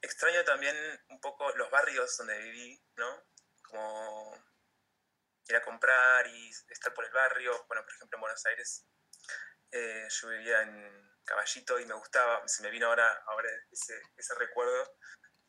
extraño 0.02 0.44
también 0.44 0.76
un 1.08 1.20
poco 1.20 1.50
los 1.56 1.70
barrios 1.70 2.16
donde 2.18 2.38
viví, 2.38 2.82
¿no? 2.96 3.24
Como 3.62 4.44
ir 5.48 5.56
a 5.56 5.62
comprar 5.62 6.26
y 6.26 6.50
estar 6.68 6.92
por 6.94 7.04
el 7.04 7.12
barrio. 7.12 7.64
Bueno, 7.68 7.82
por 7.84 7.94
ejemplo, 7.94 8.16
en 8.16 8.20
Buenos 8.20 8.46
Aires 8.46 8.86
eh, 9.72 10.06
yo 10.10 10.28
vivía 10.28 10.62
en 10.62 11.10
Caballito 11.24 11.78
y 11.78 11.86
me 11.86 11.94
gustaba, 11.94 12.46
se 12.46 12.62
me 12.62 12.70
vino 12.70 12.86
ahora, 12.86 13.22
ahora 13.26 13.50
ese, 13.70 14.34
recuerdo. 14.38 14.96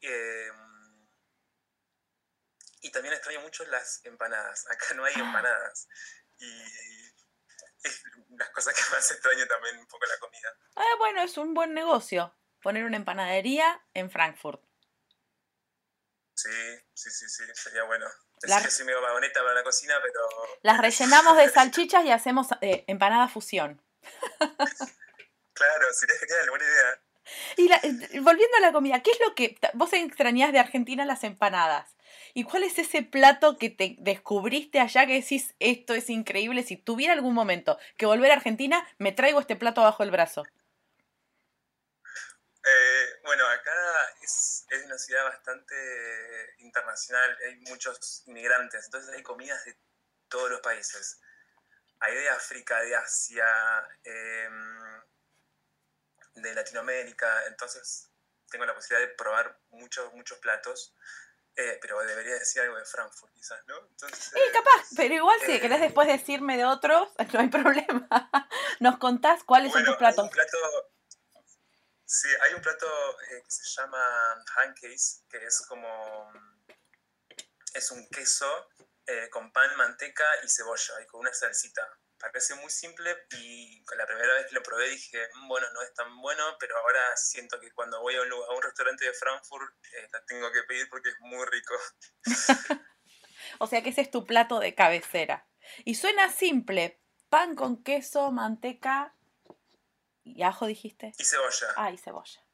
Em, 0.01 1.07
y 2.81 2.91
también 2.91 3.13
extraño 3.13 3.41
mucho 3.41 3.65
las 3.65 4.03
empanadas. 4.05 4.65
Acá 4.71 4.93
no 4.95 5.03
hay 5.03 5.13
empanadas. 5.15 5.87
Y 6.37 6.63
es 7.83 8.03
las 8.37 8.49
cosas 8.49 8.73
que 8.73 8.95
más 8.95 9.11
extraño 9.11 9.47
también 9.47 9.77
un 9.77 9.87
poco 9.87 10.05
la 10.05 10.17
comida. 10.19 10.55
Ah, 10.75 10.95
bueno, 10.97 11.21
es 11.21 11.37
un 11.37 11.53
buen 11.53 11.73
negocio. 11.73 12.35
Poner 12.61 12.83
una 12.83 12.97
empanadería 12.97 13.81
en 13.93 14.11
Frankfurt. 14.11 14.63
Sí, 16.35 16.49
sí, 16.93 17.09
sí, 17.09 17.27
sí, 17.27 17.43
sería 17.53 17.83
bueno. 17.83 18.05
La... 18.43 18.61
que 18.61 18.71
soy 18.71 18.85
medio 18.85 19.01
vagoneta 19.01 19.41
para 19.41 19.55
la 19.55 19.63
cocina, 19.63 19.95
pero... 20.01 20.19
Las 20.61 20.79
rellenamos 20.79 21.37
de 21.37 21.49
salchichas 21.53 22.05
y 22.05 22.11
hacemos 22.11 22.47
eh, 22.61 22.85
empanada 22.87 23.27
fusión. 23.27 23.81
claro, 25.53 25.93
sería 25.93 26.17
genial, 26.17 26.49
buena 26.49 26.65
idea. 26.65 27.01
Y 27.57 27.71
eh, 27.71 28.19
volviendo 28.21 28.57
a 28.57 28.61
la 28.61 28.71
comida, 28.71 29.01
¿qué 29.03 29.11
es 29.11 29.19
lo 29.19 29.35
que 29.35 29.59
vos 29.73 29.91
extrañás 29.93 30.51
de 30.51 30.59
Argentina 30.59 31.05
las 31.05 31.23
empanadas? 31.23 31.95
¿Y 32.33 32.43
cuál 32.43 32.63
es 32.63 32.77
ese 32.79 33.03
plato 33.03 33.57
que 33.57 33.69
te 33.69 33.95
descubriste 33.99 34.79
allá 34.79 35.05
que 35.05 35.13
decís, 35.13 35.55
esto 35.59 35.93
es 35.93 36.09
increíble? 36.09 36.63
Si 36.63 36.77
tuviera 36.77 37.13
algún 37.13 37.33
momento 37.33 37.77
que 37.97 38.05
volver 38.05 38.31
a 38.31 38.35
Argentina, 38.35 38.87
me 38.97 39.11
traigo 39.11 39.39
este 39.39 39.55
plato 39.55 39.81
bajo 39.81 40.03
el 40.03 40.11
brazo. 40.11 40.43
Eh, 42.63 43.19
bueno, 43.23 43.47
acá 43.47 43.71
es, 44.21 44.65
una 44.85 44.97
ciudad 44.97 45.23
bastante 45.23 45.75
internacional, 46.59 47.37
hay 47.45 47.55
muchos 47.61 48.23
inmigrantes, 48.27 48.85
entonces 48.85 49.15
hay 49.15 49.23
comidas 49.23 49.63
de 49.65 49.77
todos 50.27 50.49
los 50.51 50.61
países. 50.61 51.19
Hay 52.01 52.15
de 52.15 52.29
África, 52.29 52.79
de 52.81 52.95
Asia, 52.95 53.45
em, 54.03 55.01
de 56.35 56.53
Latinoamérica, 56.53 57.45
entonces 57.47 58.09
tengo 58.49 58.65
la 58.65 58.75
posibilidad 58.75 59.07
de 59.07 59.15
probar 59.15 59.59
muchos, 59.69 60.13
muchos 60.13 60.37
platos. 60.39 60.95
Eh, 61.61 61.77
pero 61.81 61.99
debería 62.05 62.35
decir 62.35 62.61
algo 62.61 62.77
de 62.77 62.85
Frankfurt, 62.85 63.33
quizás, 63.33 63.59
¿no? 63.67 63.77
Entonces, 63.89 64.31
eh, 64.33 64.51
capaz, 64.53 64.87
pero 64.95 65.13
igual 65.13 65.37
si 65.45 65.51
eh, 65.51 65.59
querés 65.59 65.81
después 65.81 66.07
decirme 66.07 66.55
de 66.55 66.63
otros, 66.63 67.09
no 67.33 67.39
hay 67.41 67.49
problema. 67.49 68.07
Nos 68.79 68.97
contás 68.97 69.43
cuáles 69.43 69.73
son 69.73 69.83
tus 69.83 69.97
platos. 69.97 70.23
Un 70.23 70.29
plato, 70.29 70.57
sí, 72.05 72.29
hay 72.43 72.53
un 72.53 72.61
plato 72.61 72.87
que 73.27 73.43
se 73.49 73.63
llama 73.75 74.01
Hankes, 74.55 75.25
que 75.29 75.45
es 75.45 75.61
como. 75.67 76.31
Es 77.73 77.91
un 77.91 78.07
queso 78.07 78.69
con 79.29 79.51
pan, 79.51 79.75
manteca 79.75 80.23
y 80.43 80.47
cebolla, 80.47 81.01
y 81.01 81.07
con 81.07 81.19
una 81.19 81.33
salsita 81.33 81.85
parece 82.19 82.55
muy 82.55 82.69
simple 82.69 83.15
y 83.31 83.83
la 83.97 84.05
primera 84.05 84.33
vez 84.35 84.47
que 84.47 84.55
lo 84.55 84.63
probé 84.63 84.89
dije, 84.89 85.27
mm, 85.33 85.47
bueno, 85.47 85.67
no 85.73 85.81
es 85.81 85.93
tan 85.93 86.21
bueno, 86.21 86.43
pero 86.59 86.77
ahora 86.77 87.15
siento 87.15 87.59
que 87.59 87.71
cuando 87.71 88.01
voy 88.01 88.15
a 88.15 88.21
un, 88.21 88.31
a 88.31 88.55
un 88.55 88.61
restaurante 88.61 89.05
de 89.05 89.13
Frankfurt 89.13 89.73
eh, 89.93 90.07
la 90.11 90.23
tengo 90.25 90.51
que 90.51 90.63
pedir 90.63 90.89
porque 90.89 91.09
es 91.09 91.19
muy 91.21 91.45
rico. 91.45 91.73
o 93.59 93.67
sea 93.67 93.81
que 93.81 93.89
ese 93.89 94.01
es 94.01 94.11
tu 94.11 94.25
plato 94.25 94.59
de 94.59 94.75
cabecera. 94.75 95.47
Y 95.85 95.95
suena 95.95 96.31
simple, 96.31 97.01
pan 97.29 97.55
con 97.55 97.83
queso, 97.83 98.31
manteca 98.31 99.15
y 100.23 100.43
ajo 100.43 100.67
dijiste. 100.67 101.13
Y 101.17 101.23
cebolla. 101.23 101.67
Ah, 101.75 101.91
y 101.91 101.97
cebolla. 101.97 102.45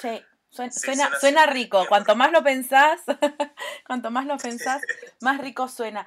Sí. 0.00 0.24
Suena, 0.56 1.10
suena, 1.20 1.46
rico. 1.46 1.84
Cuanto 1.88 2.16
más 2.16 2.32
lo 2.32 2.42
pensás, 2.42 3.02
cuanto 3.86 4.10
más 4.10 4.26
lo 4.26 4.36
pensás, 4.38 4.82
más 5.20 5.38
rico 5.38 5.68
suena. 5.68 6.06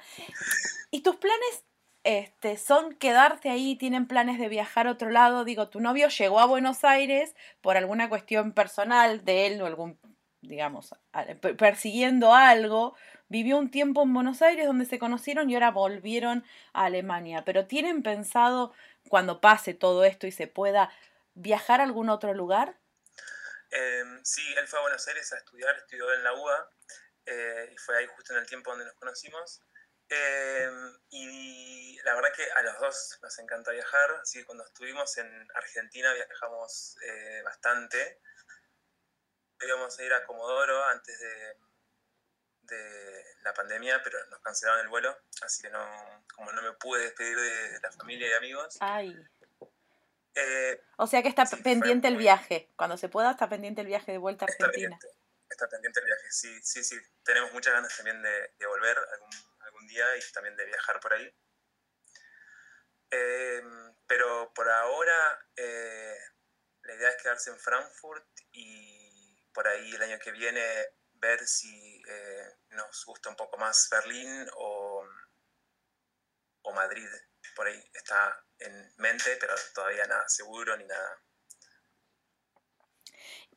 ¿Y 0.90 1.02
tus 1.02 1.16
planes 1.16 1.64
este, 2.04 2.56
son 2.56 2.94
quedarte 2.94 3.50
ahí? 3.50 3.76
¿Tienen 3.76 4.06
planes 4.06 4.38
de 4.38 4.48
viajar 4.48 4.86
a 4.86 4.92
otro 4.92 5.10
lado? 5.10 5.44
Digo, 5.44 5.68
tu 5.68 5.80
novio 5.80 6.08
llegó 6.08 6.40
a 6.40 6.46
Buenos 6.46 6.84
Aires 6.84 7.34
por 7.60 7.76
alguna 7.76 8.08
cuestión 8.08 8.52
personal 8.52 9.24
de 9.24 9.46
él 9.46 9.62
o 9.62 9.66
algún, 9.66 9.98
digamos, 10.40 10.94
persiguiendo 11.56 12.34
algo. 12.34 12.94
Vivió 13.28 13.58
un 13.58 13.70
tiempo 13.70 14.02
en 14.02 14.12
Buenos 14.12 14.42
Aires 14.42 14.66
donde 14.66 14.86
se 14.86 14.98
conocieron 14.98 15.48
y 15.48 15.54
ahora 15.54 15.70
volvieron 15.70 16.44
a 16.72 16.86
Alemania. 16.86 17.44
Pero 17.44 17.66
¿tienen 17.66 18.02
pensado 18.02 18.72
cuando 19.08 19.40
pase 19.40 19.74
todo 19.74 20.04
esto 20.04 20.26
y 20.26 20.32
se 20.32 20.46
pueda 20.46 20.90
viajar 21.34 21.80
a 21.80 21.84
algún 21.84 22.08
otro 22.08 22.34
lugar? 22.34 22.79
Em, 23.70 24.24
sí, 24.24 24.42
él 24.56 24.66
fue 24.66 24.78
a 24.78 24.82
Buenos 24.82 25.06
Aires 25.06 25.32
a 25.32 25.38
estudiar, 25.38 25.76
estudió 25.76 26.12
en 26.12 26.24
la 26.24 26.32
UBA 26.32 26.70
eh, 27.26 27.70
y 27.72 27.76
fue 27.78 27.98
ahí 27.98 28.06
justo 28.08 28.32
en 28.32 28.40
el 28.40 28.46
tiempo 28.46 28.70
donde 28.70 28.84
nos 28.84 28.94
conocimos. 28.94 29.62
Em, 30.08 30.98
y 31.10 32.00
la 32.02 32.14
verdad 32.14 32.32
que 32.34 32.50
a 32.50 32.62
los 32.62 32.80
dos 32.80 33.18
nos 33.22 33.38
encanta 33.38 33.70
viajar, 33.70 34.10
así 34.20 34.40
que 34.40 34.44
cuando 34.44 34.64
estuvimos 34.64 35.16
en 35.18 35.48
Argentina 35.54 36.12
viajamos 36.12 36.96
eh, 37.02 37.42
bastante. 37.44 38.20
Íbamos 39.60 39.96
a 39.98 40.02
ir 40.02 40.12
a 40.12 40.24
Comodoro 40.24 40.84
antes 40.86 41.18
de, 41.20 41.56
la 43.42 43.52
pandemia, 43.52 44.00
pero 44.02 44.24
nos 44.26 44.40
cancelaron 44.42 44.82
el 44.82 44.88
vuelo, 44.88 45.16
así 45.42 45.62
que 45.62 45.70
no, 45.70 46.24
como 46.34 46.52
no 46.52 46.62
me 46.62 46.72
pude 46.74 47.02
despedir 47.02 47.36
de 47.36 47.80
la 47.80 47.90
familia 47.90 48.28
y 48.28 48.32
amigos. 48.34 48.76
Ay. 48.80 49.16
Eh, 50.34 50.80
o 50.96 51.06
sea 51.06 51.22
que 51.22 51.28
está 51.28 51.44
pendiente 51.62 52.08
el 52.08 52.16
viaje. 52.16 52.70
Cuando 52.76 52.96
se 52.96 53.08
pueda, 53.08 53.32
está 53.32 53.48
pendiente 53.48 53.80
el 53.80 53.86
viaje 53.86 54.12
de 54.12 54.18
vuelta 54.18 54.44
a 54.44 54.48
Argentina. 54.48 54.98
Está 55.48 55.68
pendiente, 55.68 55.98
el 56.00 56.06
viaje, 56.06 56.30
sí, 56.30 56.60
sí, 56.62 56.84
sí. 56.84 56.96
Tenemos 57.24 57.52
muchas 57.52 57.72
ganas 57.72 57.94
también 57.96 58.22
de, 58.22 58.52
de 58.56 58.66
volver 58.66 58.96
algún, 58.96 59.30
algún, 59.60 59.86
día 59.88 60.04
y 60.16 60.32
también 60.32 60.56
de 60.56 60.64
viajar 60.64 61.00
por 61.00 61.12
ahí. 61.12 61.34
Eh, 63.10 63.62
pero 64.06 64.52
por 64.54 64.68
ahora 64.70 65.46
eh, 65.56 66.16
la 66.82 66.94
idea 66.94 67.08
es 67.08 67.22
quedarse 67.22 67.50
en 67.50 67.58
Frankfurt 67.58 68.26
y 68.52 69.36
por 69.52 69.66
ahí 69.66 69.94
el 69.94 70.02
año 70.02 70.18
que 70.20 70.30
viene 70.30 70.62
ver 71.14 71.46
si 71.46 72.02
eh, 72.08 72.56
nos 72.70 73.04
gusta 73.04 73.28
un 73.28 73.36
poco 73.36 73.58
más 73.58 73.88
Berlín 73.90 74.48
o, 74.56 75.04
o 76.62 76.72
Madrid. 76.72 77.08
Por 77.54 77.66
ahí 77.66 77.82
está 77.94 78.44
en 78.58 78.92
mente, 78.98 79.36
pero 79.40 79.54
todavía 79.74 80.06
nada 80.06 80.28
seguro 80.28 80.76
ni 80.76 80.84
nada. 80.84 81.22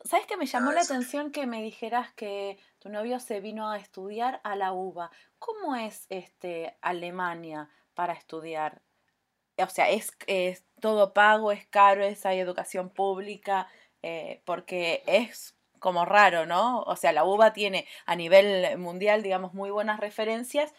¿Sabes 0.03 0.25
que 0.27 0.36
me 0.36 0.45
llamó 0.45 0.71
la 0.73 0.82
atención 0.82 1.32
que 1.32 1.45
me 1.45 1.62
dijeras 1.62 2.13
que 2.13 2.60
tu 2.79 2.89
novio 2.89 3.19
se 3.19 3.39
vino 3.39 3.71
a 3.71 3.77
estudiar 3.77 4.41
a 4.43 4.56
la 4.56 4.73
UBA? 4.73 5.12
¿Cómo 5.39 5.75
es 5.75 6.08
este 6.10 6.77
Alemania 6.82 7.69
para 7.93 8.13
estudiar? 8.13 8.82
O 9.58 9.69
sea, 9.69 9.89
¿es, 9.89 10.12
es 10.27 10.65
todo 10.82 11.13
pago, 11.13 11.51
es 11.53 11.65
caro, 11.67 12.03
es, 12.03 12.25
hay 12.25 12.39
educación 12.39 12.89
pública? 12.89 13.69
Eh, 14.01 14.41
porque 14.45 15.03
es 15.08 15.56
como 15.79 16.03
raro, 16.03 16.45
¿no? 16.45 16.82
O 16.82 16.95
sea, 16.97 17.13
la 17.13 17.23
UBA 17.23 17.53
tiene 17.53 17.88
a 18.06 18.15
nivel 18.15 18.77
mundial, 18.77 19.23
digamos, 19.23 19.53
muy 19.53 19.69
buenas 19.69 19.99
referencias, 19.99 20.73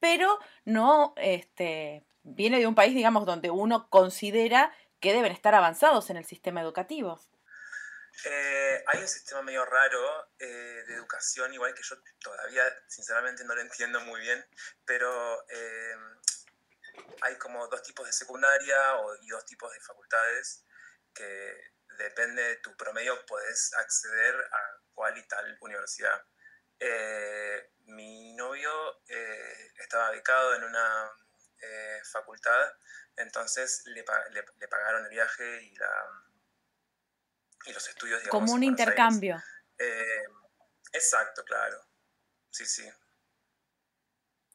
pero 0.00 0.38
no 0.64 1.14
este, 1.16 2.04
viene 2.34 2.58
de 2.58 2.66
un 2.66 2.74
país, 2.74 2.94
digamos, 2.94 3.26
donde 3.26 3.50
uno 3.50 3.88
considera 3.90 4.72
que 5.00 5.12
deben 5.12 5.32
estar 5.32 5.54
avanzados 5.54 6.10
en 6.10 6.16
el 6.16 6.24
sistema 6.24 6.60
educativo. 6.60 7.20
Eh, 8.24 8.84
hay 8.86 9.00
un 9.00 9.08
sistema 9.08 9.42
medio 9.42 9.64
raro 9.64 10.32
eh, 10.40 10.84
de 10.86 10.94
educación, 10.94 11.54
igual 11.54 11.72
que 11.74 11.82
yo 11.82 11.96
todavía 12.20 12.62
sinceramente 12.88 13.44
no 13.44 13.54
lo 13.54 13.60
entiendo 13.60 14.00
muy 14.00 14.20
bien, 14.20 14.44
pero 14.84 15.46
eh, 15.48 15.94
hay 17.20 17.36
como 17.36 17.68
dos 17.68 17.82
tipos 17.82 18.06
de 18.06 18.12
secundaria 18.12 18.76
y 19.22 19.28
dos 19.28 19.44
tipos 19.44 19.72
de 19.72 19.80
facultades 19.80 20.64
que 21.14 21.72
depende 21.96 22.42
de 22.42 22.56
tu 22.56 22.76
promedio 22.76 23.24
puedes 23.26 23.72
acceder 23.74 24.34
a 24.34 24.80
cual 24.94 25.16
y 25.16 25.26
tal 25.28 25.56
universidad. 25.60 26.26
mi 27.86 28.34
novio 28.34 29.00
estaba 29.76 30.10
becado 30.10 30.54
en 30.56 30.64
una 30.64 31.10
facultad, 32.04 32.72
entonces 33.16 33.82
le, 33.86 34.04
le 34.58 34.68
pagaron 34.68 35.04
el 35.04 35.10
viaje 35.10 35.62
y 35.62 35.76
la 35.76 35.90
y 37.66 37.72
los 37.72 37.88
estudios. 37.88 38.22
Como 38.28 38.52
un 38.52 38.62
intercambio. 38.62 39.42
Eh, 39.78 40.24
exacto, 40.92 41.44
claro. 41.44 41.78
Sí, 42.50 42.64
sí. 42.66 42.88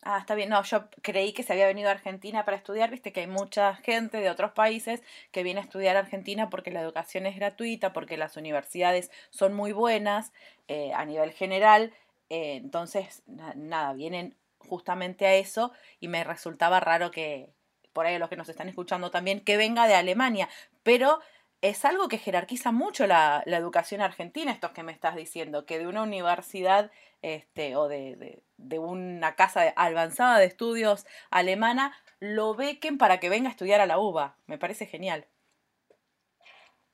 Ah, 0.01 0.17
está 0.19 0.35
bien. 0.35 0.49
No, 0.49 0.61
yo 0.63 0.89
creí 1.01 1.31
que 1.33 1.43
se 1.43 1.53
había 1.53 1.67
venido 1.67 1.87
a 1.89 1.93
Argentina 1.93 2.43
para 2.43 2.57
estudiar. 2.57 2.89
Viste 2.89 3.13
que 3.13 3.21
hay 3.21 3.27
mucha 3.27 3.75
gente 3.75 4.17
de 4.17 4.29
otros 4.29 4.51
países 4.51 5.01
que 5.31 5.43
viene 5.43 5.61
a 5.61 5.63
estudiar 5.63 5.95
a 5.95 5.99
Argentina 5.99 6.49
porque 6.49 6.71
la 6.71 6.81
educación 6.81 7.25
es 7.25 7.37
gratuita, 7.37 7.93
porque 7.93 8.17
las 8.17 8.35
universidades 8.35 9.11
son 9.29 9.53
muy 9.53 9.71
buenas 9.71 10.33
eh, 10.67 10.91
a 10.93 11.05
nivel 11.05 11.31
general. 11.31 11.93
Eh, 12.29 12.55
entonces, 12.55 13.23
nada, 13.27 13.93
vienen 13.93 14.35
justamente 14.73 15.27
a 15.27 15.35
eso 15.35 15.71
y 15.99 16.07
me 16.07 16.23
resultaba 16.23 16.79
raro 16.79 17.11
que, 17.11 17.53
por 17.93 18.07
ahí 18.07 18.17
los 18.17 18.27
que 18.27 18.35
nos 18.35 18.49
están 18.49 18.67
escuchando 18.69 19.11
también, 19.11 19.45
que 19.45 19.55
venga 19.55 19.85
de 19.85 19.93
Alemania. 19.93 20.49
Pero 20.81 21.19
es 21.61 21.85
algo 21.85 22.07
que 22.07 22.17
jerarquiza 22.17 22.71
mucho 22.71 23.05
la, 23.05 23.43
educación 23.45 24.01
argentina, 24.01 24.51
estos 24.51 24.71
que 24.71 24.81
me 24.81 24.91
estás 24.91 25.15
diciendo, 25.15 25.67
que 25.67 25.77
de 25.77 25.85
una 25.85 26.01
universidad 26.01 26.89
este, 27.21 27.75
o 27.75 27.87
de, 27.87 28.41
una 28.79 29.35
casa 29.35 29.71
avanzada 29.75 30.39
de 30.39 30.45
estudios 30.45 31.05
alemana 31.29 31.95
lo 32.19 32.55
bequen 32.55 32.97
para 32.97 33.19
que 33.19 33.29
venga 33.29 33.49
a 33.49 33.51
estudiar 33.51 33.79
a 33.79 33.85
la 33.85 33.99
UBA. 33.99 34.35
Me 34.47 34.57
parece 34.57 34.87
genial. 34.87 35.27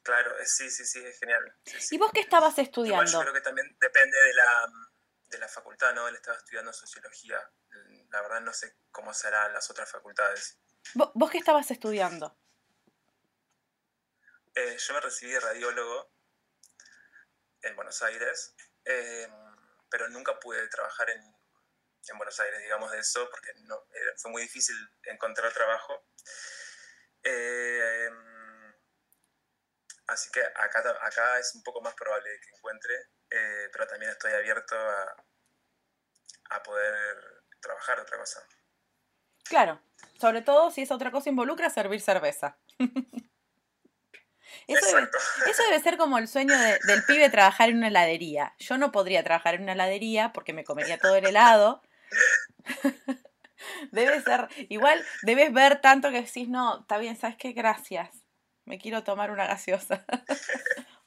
Claro, 0.03 0.31
sí, 0.43 0.69
sí, 0.69 0.83
sí, 0.83 0.99
es 0.99 1.17
genial. 1.17 1.55
¿Y 1.91 1.97
vos 1.97 2.11
qué 2.11 2.19
estabas 2.19 2.59
estudiando? 2.59 3.09
yo 3.09 3.21
creo 3.21 3.33
que 3.33 3.41
también 3.41 3.67
depende 3.79 4.17
de 4.17 4.33
la, 4.33 4.67
de 5.29 5.37
la 5.37 5.47
facultad, 5.47 5.93
¿no? 5.93 6.09
Él 6.09 6.15
estaba 6.15 6.37
estudiando 6.37 6.73
sociología. 6.73 7.39
La 8.09 8.21
verdad 8.21 8.41
no 8.41 8.53
sé 8.53 8.75
cómo 8.91 9.13
serán 9.13 9.53
las 9.53 9.69
otras 9.69 9.89
facultades. 9.91 10.59
¿Vos 10.93 11.31
qué 11.31 11.37
estabas 11.37 11.69
estudiando? 11.71 12.35
Eh, 14.55 14.77
yo 14.77 14.93
me 14.93 14.99
recibí 14.99 15.31
de 15.31 15.39
radiólogo 15.39 16.11
en 17.61 17.75
Buenos 17.75 18.01
Aires, 18.01 18.55
em, 18.83 19.31
pero 19.89 20.09
nunca 20.09 20.39
pude 20.39 20.67
trabajar 20.69 21.09
en, 21.11 21.21
en, 21.21 22.17
Buenos 22.17 22.39
Aires, 22.39 22.59
digamos 22.61 22.91
de 22.91 22.99
eso, 22.99 23.29
porque 23.29 23.53
no, 23.65 23.85
fue 24.17 24.31
muy 24.31 24.41
difícil 24.41 24.75
encontrar 25.03 25.53
trabajo. 25.53 26.07
Em, 27.23 28.73
así 30.07 30.31
que 30.31 30.41
acá, 30.41 30.79
acá 31.01 31.39
es 31.39 31.53
un 31.55 31.63
poco 31.63 31.81
más 31.81 31.93
probable 31.95 32.39
que 32.41 32.49
encuentre, 32.55 32.95
eh, 33.29 33.69
pero 33.71 33.87
también 33.87 34.11
estoy 34.11 34.33
abierto 34.33 34.75
a, 34.75 35.25
a 36.49 36.63
poder 36.63 37.38
trabajar 37.61 37.99
otra 37.99 38.17
cosa. 38.17 38.41
Claro, 39.43 39.81
sobre 40.19 40.41
todo 40.41 40.71
si 40.71 40.81
esa 40.81 40.95
otra 40.95 41.11
cosa 41.11 41.29
involucra 41.29 41.69
servir 41.69 42.01
cerveza. 42.01 42.57
Eso 44.67 44.85
debe, 44.85 45.07
eso 45.49 45.63
debe, 45.63 45.79
ser 45.79 45.97
como 45.97 46.17
el 46.17 46.27
sueño 46.27 46.55
del 46.57 47.03
pibe 47.05 47.29
trabajar 47.29 47.69
en 47.69 47.77
una 47.77 47.87
heladería. 47.87 48.53
Yo 48.59 48.77
no 48.77 48.91
podría 48.91 49.23
trabajar 49.23 49.55
en 49.55 49.63
una 49.63 49.73
heladería 49.73 50.31
porque 50.31 50.53
me 50.53 50.63
comería 50.63 50.97
todo 50.97 51.15
el 51.15 51.25
helado. 51.25 51.81
Debe 53.91 54.21
ser, 54.21 54.47
igual 54.69 55.03
debes 55.23 55.51
ver 55.51 55.81
tanto 55.81 56.11
que 56.11 56.21
decís, 56.21 56.47
no, 56.47 56.79
está 56.79 56.97
bien, 56.97 57.17
¿sabes 57.17 57.35
qué? 57.35 57.51
Gracias. 57.51 58.09
Me 58.63 58.79
quiero 58.79 59.03
tomar 59.03 59.31
una 59.31 59.47
gaseosa. 59.47 60.05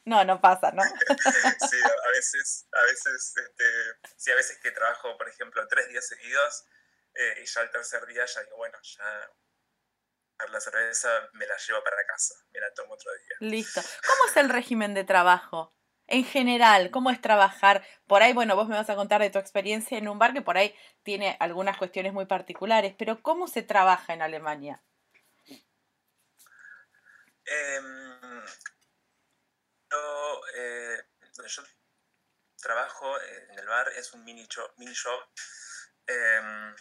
No, 0.04 0.24
no 0.24 0.40
pasa, 0.40 0.72
¿no? 0.72 0.82
Sí, 1.70 1.76
a 1.80 2.08
veces, 2.10 2.66
a 2.72 2.82
veces, 2.82 3.34
este, 3.36 3.64
sí, 4.16 4.30
a 4.30 4.34
veces 4.34 4.58
que 4.58 4.70
trabajo, 4.72 5.16
por 5.16 5.28
ejemplo, 5.28 5.66
tres 5.68 5.88
días 5.88 6.06
seguidos 6.06 6.64
eh, 7.14 7.42
y 7.42 7.46
ya 7.46 7.60
el 7.60 7.70
tercer 7.70 8.04
día 8.06 8.24
ya 8.24 8.42
digo, 8.42 8.56
bueno, 8.56 8.78
ya 8.82 9.30
la 10.50 10.60
cerveza 10.60 11.08
me 11.34 11.46
la 11.46 11.56
llevo 11.56 11.82
para 11.84 12.04
casa, 12.06 12.34
me 12.52 12.60
la 12.60 12.72
tomo 12.74 12.94
otro 12.94 13.12
día. 13.12 13.36
Listo. 13.48 13.80
¿Cómo 13.80 14.30
es 14.30 14.36
el 14.36 14.48
régimen 14.48 14.94
de 14.94 15.04
trabajo? 15.04 15.74
En 16.08 16.24
general, 16.24 16.90
¿cómo 16.90 17.10
es 17.10 17.20
trabajar? 17.20 17.86
Por 18.06 18.22
ahí, 18.22 18.32
bueno, 18.32 18.56
vos 18.56 18.68
me 18.68 18.74
vas 18.74 18.90
a 18.90 18.96
contar 18.96 19.20
de 19.20 19.30
tu 19.30 19.38
experiencia 19.38 19.96
en 19.98 20.08
un 20.08 20.18
bar 20.18 20.32
que 20.32 20.42
por 20.42 20.58
ahí 20.58 20.74
tiene 21.02 21.36
algunas 21.40 21.78
cuestiones 21.78 22.12
muy 22.12 22.26
particulares, 22.26 22.94
pero 22.98 23.22
¿cómo 23.22 23.46
se 23.46 23.62
trabaja 23.62 24.12
en 24.12 24.22
Alemania? 24.22 24.82
Em, 27.44 28.11
yo, 29.92 30.40
eh, 30.54 31.04
yo, 31.46 31.62
trabajo 32.56 33.20
en 33.20 33.58
el 33.58 33.66
bar, 33.66 33.88
es 33.96 34.12
un 34.12 34.24
mini 34.24 34.46
show, 34.46 34.66
mini 34.76 34.94
show 34.94 35.18
em, 36.06 36.76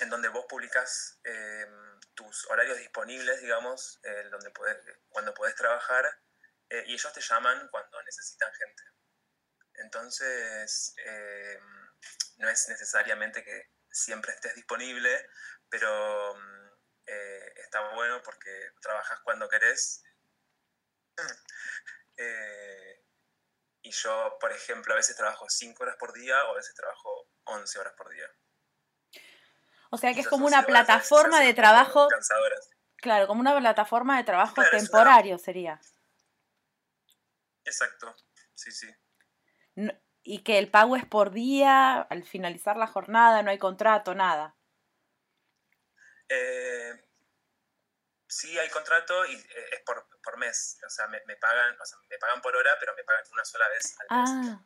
en 0.00 0.10
donde 0.10 0.28
vos 0.28 0.46
publicas 0.48 1.20
em, 1.24 2.00
tus 2.14 2.46
horarios 2.50 2.78
disponibles, 2.78 3.40
digamos, 3.40 4.00
eh, 4.02 4.28
donde 4.30 4.50
puedes, 4.50 4.76
cuando 5.08 5.34
puedes 5.34 5.54
trabajar, 5.54 6.04
eh, 6.70 6.84
y 6.86 6.94
ellos 6.94 7.12
te 7.12 7.20
llaman 7.20 7.68
cuando 7.70 8.02
necesitan 8.02 8.52
gente. 8.54 8.82
Entonces, 9.74 10.94
eh, 11.04 11.60
no 12.38 12.48
es 12.48 12.68
necesariamente 12.68 13.44
que 13.44 13.70
siempre 13.90 14.32
estés 14.32 14.54
disponible, 14.54 15.28
pero 15.68 16.36
está 17.04 17.94
bueno 17.94 18.22
porque 18.22 18.72
trabajas 18.80 19.20
cuando 19.22 19.48
querés. 19.48 20.02
Y 23.82 23.90
yo, 23.90 24.36
por 24.40 24.52
ejemplo, 24.52 24.92
a 24.92 24.96
veces 24.96 25.16
trabajo 25.16 25.46
5 25.48 25.82
horas 25.82 25.96
por 25.98 26.12
día 26.12 26.44
o 26.44 26.52
a 26.52 26.54
veces 26.54 26.74
trabajo 26.74 27.28
11 27.44 27.78
horas 27.78 27.94
por 27.96 28.08
día. 28.10 28.26
O 29.90 29.98
sea 29.98 30.14
que 30.14 30.20
es 30.20 30.28
como 30.28 30.46
una 30.46 30.62
plataforma 30.62 31.40
de 31.40 31.52
trabajo. 31.52 32.08
Claro, 32.96 33.26
como 33.26 33.40
una 33.40 33.58
plataforma 33.58 34.16
de 34.16 34.24
trabajo 34.24 34.62
temporario 34.70 35.36
sería. 35.36 35.80
Exacto, 37.64 38.14
sí, 38.54 38.70
sí. 38.70 38.88
y 40.22 40.42
que 40.42 40.58
el 40.58 40.70
pago 40.70 40.96
es 40.96 41.04
por 41.04 41.30
día, 41.30 42.00
al 42.00 42.24
finalizar 42.24 42.76
la 42.76 42.86
jornada, 42.86 43.42
no 43.42 43.50
hay 43.50 43.58
contrato, 43.58 44.14
nada. 44.14 44.56
Eh, 46.28 47.04
sí 48.32 48.58
hay 48.58 48.68
contrato 48.70 49.26
y 49.26 49.34
eh, 49.34 49.68
es 49.72 49.80
por, 49.80 50.38
mes. 50.38 50.78
O 50.86 50.90
sea, 50.90 51.06
me, 51.06 51.20
pagan, 51.36 51.78
o 51.80 51.84
sea, 51.84 51.98
me 52.08 52.18
pagan 52.18 52.40
por 52.40 52.56
hora, 52.56 52.70
pero 52.80 52.94
me 52.94 53.04
pagan 53.04 53.24
una 53.32 53.44
sola 53.44 53.68
vez 53.68 53.94
al 54.00 54.06
mes. 54.18 54.30
Ah. 54.30 54.64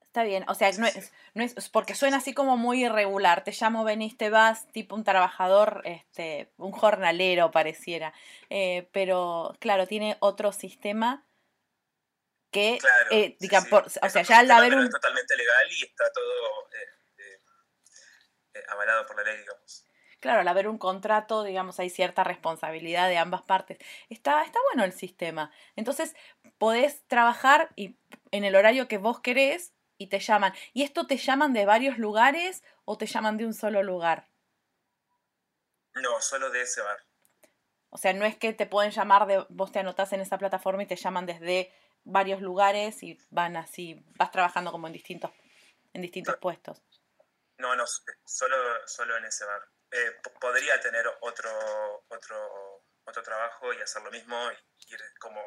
Está 0.00 0.22
bien, 0.22 0.44
o 0.48 0.54
sea, 0.54 0.72
no 0.72 0.86
es, 0.86 1.12
no 1.34 1.44
es, 1.44 1.68
porque 1.68 1.94
suena 1.94 2.16
así 2.16 2.32
como 2.32 2.56
muy 2.56 2.84
irregular. 2.84 3.44
Te 3.44 3.52
llamo, 3.52 3.84
veniste, 3.84 4.30
vas, 4.30 4.66
tipo 4.72 4.94
un 4.94 5.04
trabajador, 5.04 5.82
este, 5.84 6.50
un 6.56 6.72
jornalero 6.72 7.50
pareciera. 7.50 8.14
Eh, 8.48 8.88
pero 8.92 9.54
claro, 9.60 9.86
tiene 9.86 10.16
otro 10.20 10.52
sistema 10.52 11.26
que, 12.50 12.78
eh, 13.10 13.36
digamos, 13.38 13.98
o 14.00 14.08
sea, 14.08 14.22
ya 14.22 14.38
al 14.38 14.50
haber 14.50 14.76
un... 14.76 14.84
Es 14.84 14.90
totalmente 14.90 15.36
legal 15.36 15.66
y 15.70 15.84
está 15.84 16.10
todo 16.10 16.70
eh, 18.54 18.64
avalado 18.68 19.04
por 19.04 19.16
la 19.16 19.24
ley, 19.24 19.36
digamos. 19.36 19.87
Claro, 20.20 20.40
al 20.40 20.48
haber 20.48 20.68
un 20.68 20.78
contrato, 20.78 21.42
digamos, 21.42 21.78
hay 21.80 21.90
cierta 21.90 22.24
responsabilidad 22.24 23.08
de 23.08 23.18
ambas 23.18 23.42
partes. 23.42 23.78
Está, 24.08 24.42
está 24.42 24.58
bueno 24.70 24.84
el 24.84 24.92
sistema. 24.92 25.50
Entonces, 25.76 26.14
podés 26.58 27.06
trabajar 27.06 27.70
y, 27.76 27.96
en 28.30 28.44
el 28.44 28.56
horario 28.56 28.88
que 28.88 28.98
vos 28.98 29.20
querés 29.20 29.72
y 29.96 30.08
te 30.08 30.20
llaman. 30.20 30.52
¿Y 30.72 30.82
esto 30.82 31.06
te 31.06 31.16
llaman 31.16 31.52
de 31.52 31.66
varios 31.66 31.98
lugares 31.98 32.62
o 32.84 32.96
te 32.98 33.06
llaman 33.06 33.36
de 33.36 33.46
un 33.46 33.54
solo 33.54 33.82
lugar? 33.82 34.28
No, 35.94 36.20
solo 36.20 36.50
de 36.50 36.62
ese 36.62 36.80
bar. 36.82 36.98
O 37.90 37.98
sea, 37.98 38.12
no 38.12 38.24
es 38.24 38.36
que 38.36 38.52
te 38.52 38.66
pueden 38.66 38.90
llamar 38.90 39.26
de, 39.26 39.44
vos 39.48 39.72
te 39.72 39.78
anotás 39.78 40.12
en 40.12 40.20
esa 40.20 40.38
plataforma 40.38 40.82
y 40.82 40.86
te 40.86 40.96
llaman 40.96 41.26
desde 41.26 41.72
varios 42.04 42.40
lugares 42.40 43.02
y 43.02 43.18
van 43.30 43.56
así, 43.56 44.04
vas 44.16 44.30
trabajando 44.30 44.70
como 44.70 44.86
en 44.86 44.92
distintos, 44.92 45.30
en 45.92 46.02
distintos 46.02 46.36
puestos. 46.36 46.82
No, 47.58 47.74
no, 47.74 47.84
solo, 48.24 48.56
solo 48.86 49.16
en 49.16 49.24
ese 49.24 49.44
bar. 49.44 49.68
Eh, 49.90 50.20
podría 50.40 50.78
tener 50.80 51.06
otro, 51.20 52.04
otro, 52.08 52.84
otro 53.04 53.22
trabajo 53.22 53.72
y 53.72 53.80
hacer 53.80 54.02
lo 54.02 54.10
mismo 54.10 54.36
y 54.52 54.92
ir 54.92 55.00
como 55.18 55.40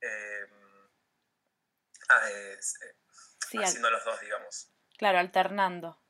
em, 0.00 0.88
ah, 2.10 2.30
eh, 2.30 2.58
haciendo 3.60 3.90
los 3.90 4.04
dos, 4.04 4.20
digamos. 4.20 4.70
Claro, 4.96 5.18
alternando. 5.18 6.00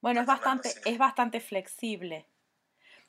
Bueno, 0.00 0.20
es 0.20 0.26
bastante, 0.26 0.72
es 0.84 0.98
bastante 0.98 1.40
flexible. 1.40 2.26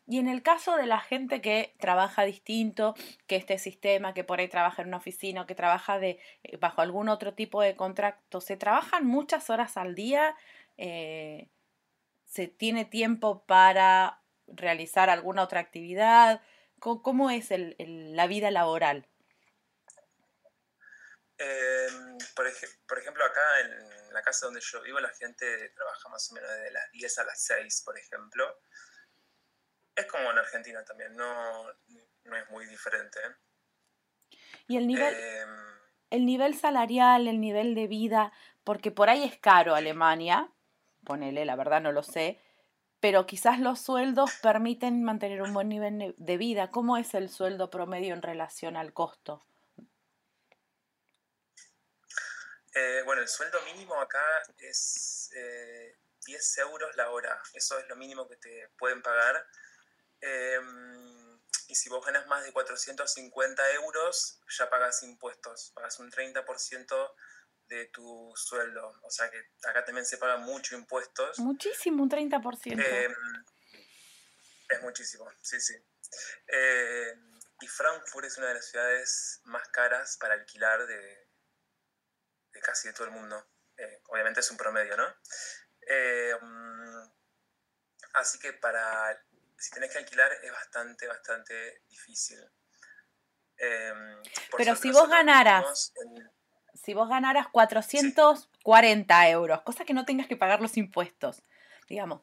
Y 0.07 0.19
en 0.19 0.27
el 0.27 0.43
caso 0.43 0.75
de 0.75 0.87
la 0.87 0.99
gente 0.99 1.41
que 1.41 1.73
trabaja 1.79 2.23
distinto 2.23 2.95
que 3.27 3.37
este 3.37 3.57
sistema, 3.57 4.13
que 4.13 4.23
por 4.23 4.39
ahí 4.39 4.49
trabaja 4.49 4.81
en 4.81 4.89
una 4.89 4.97
oficina, 4.97 5.45
que 5.45 5.55
trabaja 5.55 5.99
de, 5.99 6.19
eh, 6.43 6.57
bajo 6.57 6.81
algún 6.81 7.07
otro 7.07 7.33
tipo 7.33 7.61
de 7.61 7.75
contrato, 7.75 8.41
¿se 8.41 8.57
trabajan 8.57 9.05
muchas 9.05 9.49
horas 9.49 9.77
al 9.77 9.95
día? 9.95 10.35
Eh, 10.77 11.49
¿Se 12.31 12.47
tiene 12.47 12.85
tiempo 12.85 13.45
para 13.45 14.23
realizar 14.47 15.09
alguna 15.09 15.43
otra 15.43 15.59
actividad? 15.59 16.41
¿Cómo, 16.79 17.29
es 17.29 17.51
el, 17.51 17.75
la 18.15 18.25
vida 18.25 18.51
laboral? 18.51 19.05
Em, 21.37 22.17
por, 22.33 22.49
por, 22.87 22.99
ejemplo, 22.99 23.25
acá 23.25 23.59
en 23.59 24.13
la 24.13 24.21
casa 24.21 24.45
donde 24.45 24.61
yo 24.61 24.81
vivo, 24.81 25.01
la 25.01 25.09
gente 25.09 25.73
trabaja 25.75 26.07
más 26.07 26.31
o 26.31 26.35
menos 26.35 26.49
de 26.49 26.71
las 26.71 26.89
10 26.93 27.17
a 27.17 27.23
las 27.25 27.43
6, 27.43 27.81
por 27.83 27.99
ejemplo. 27.99 28.61
Es 29.93 30.05
como 30.05 30.31
en 30.31 30.37
Argentina 30.37 30.85
también, 30.85 31.13
no, 31.13 31.69
es 31.69 32.49
muy 32.49 32.65
diferente. 32.65 33.19
Y 34.69 34.77
el 34.77 34.87
nivel, 34.87 35.13
em, 35.13 35.79
el 36.11 36.25
nivel 36.25 36.57
salarial, 36.57 37.27
el 37.27 37.41
nivel 37.41 37.75
de 37.75 37.87
vida, 37.87 38.31
porque 38.63 38.89
por 38.89 39.09
ahí 39.09 39.25
es 39.25 39.37
caro 39.37 39.75
Alemania, 39.75 40.49
ponele, 41.05 41.45
la 41.45 41.55
verdad 41.55 41.81
no 41.81 41.91
lo 41.91 42.03
sé, 42.03 42.39
pero 42.99 43.25
quizás 43.25 43.59
los 43.59 43.81
sueldos 43.81 44.31
permiten 44.41 45.03
mantener 45.03 45.41
un 45.41 45.53
buen 45.53 45.69
nivel 45.69 46.13
de 46.17 46.37
vida. 46.37 46.69
¿Cómo 46.69 46.97
es 46.97 47.13
el 47.13 47.29
sueldo 47.29 47.69
promedio 47.69 48.13
en 48.13 48.21
relación 48.21 48.77
al 48.77 48.93
costo? 48.93 49.43
Eh, 52.73 53.01
bueno, 53.03 53.21
el 53.21 53.27
sueldo 53.27 53.59
mínimo 53.63 53.99
acá 53.99 54.23
es 54.59 55.29
10 56.25 56.57
eh, 56.57 56.61
euros 56.61 56.95
la 56.95 57.09
hora. 57.09 57.41
Eso 57.53 57.77
es 57.79 57.87
lo 57.89 57.95
mínimo 57.95 58.27
que 58.27 58.37
te 58.37 58.69
pueden 58.77 59.01
pagar. 59.01 59.45
Em, 60.21 61.39
y 61.67 61.75
si 61.75 61.89
vos 61.89 62.05
ganas 62.05 62.27
más 62.27 62.43
de 62.43 62.53
450 62.53 63.71
euros, 63.73 64.39
ya 64.57 64.69
pagas 64.69 65.03
impuestos, 65.03 65.71
pagas 65.73 65.99
un 65.99 66.11
30% 66.11 67.15
de 67.71 67.87
tu 67.87 68.33
sueldo. 68.35 68.99
O 69.03 69.09
sea 69.09 69.29
que 69.31 69.37
acá 69.67 69.83
también 69.85 70.05
se 70.05 70.17
pagan 70.17 70.43
mucho 70.43 70.75
impuestos. 70.75 71.39
Muchísimo, 71.39 72.03
un 72.03 72.09
30%. 72.09 72.79
Em, 72.85 73.13
es 74.69 74.81
muchísimo, 74.81 75.31
sí, 75.41 75.59
sí. 75.59 75.75
Em, 76.47 77.39
y 77.61 77.67
Frankfurt 77.67 78.25
es 78.25 78.37
una 78.37 78.47
de 78.47 78.55
las 78.55 78.65
ciudades 78.65 79.41
más 79.45 79.67
caras 79.69 80.17
para 80.17 80.33
alquilar 80.33 80.85
de, 80.85 81.27
de 82.53 82.59
casi 82.59 82.89
de 82.89 82.93
todo 82.93 83.05
el 83.05 83.13
mundo. 83.13 83.47
Eh, 83.77 84.01
obviamente 84.07 84.41
es 84.41 84.51
un 84.51 84.57
promedio, 84.57 84.95
¿no? 84.97 85.05
así 88.13 88.39
que 88.39 88.53
para 88.53 89.21
si 89.57 89.71
tenés 89.71 89.91
que 89.91 89.97
alquilar 89.97 90.31
es 90.41 90.51
bastante, 90.51 91.05
bastante 91.07 91.83
difícil. 91.89 92.39
Pero 94.57 94.75
si 94.75 94.91
vos 94.91 95.09
ganaras, 95.09 95.93
si 96.73 96.93
vos 96.93 97.09
ganaras 97.09 97.47
440 97.49 99.29
euros, 99.29 99.61
cosa 99.61 99.85
que 99.85 99.93
no 99.93 100.05
tengas 100.05 100.27
que 100.27 100.37
pagar 100.37 100.61
los 100.61 100.77
impuestos, 100.77 101.43
digamos, 101.87 102.21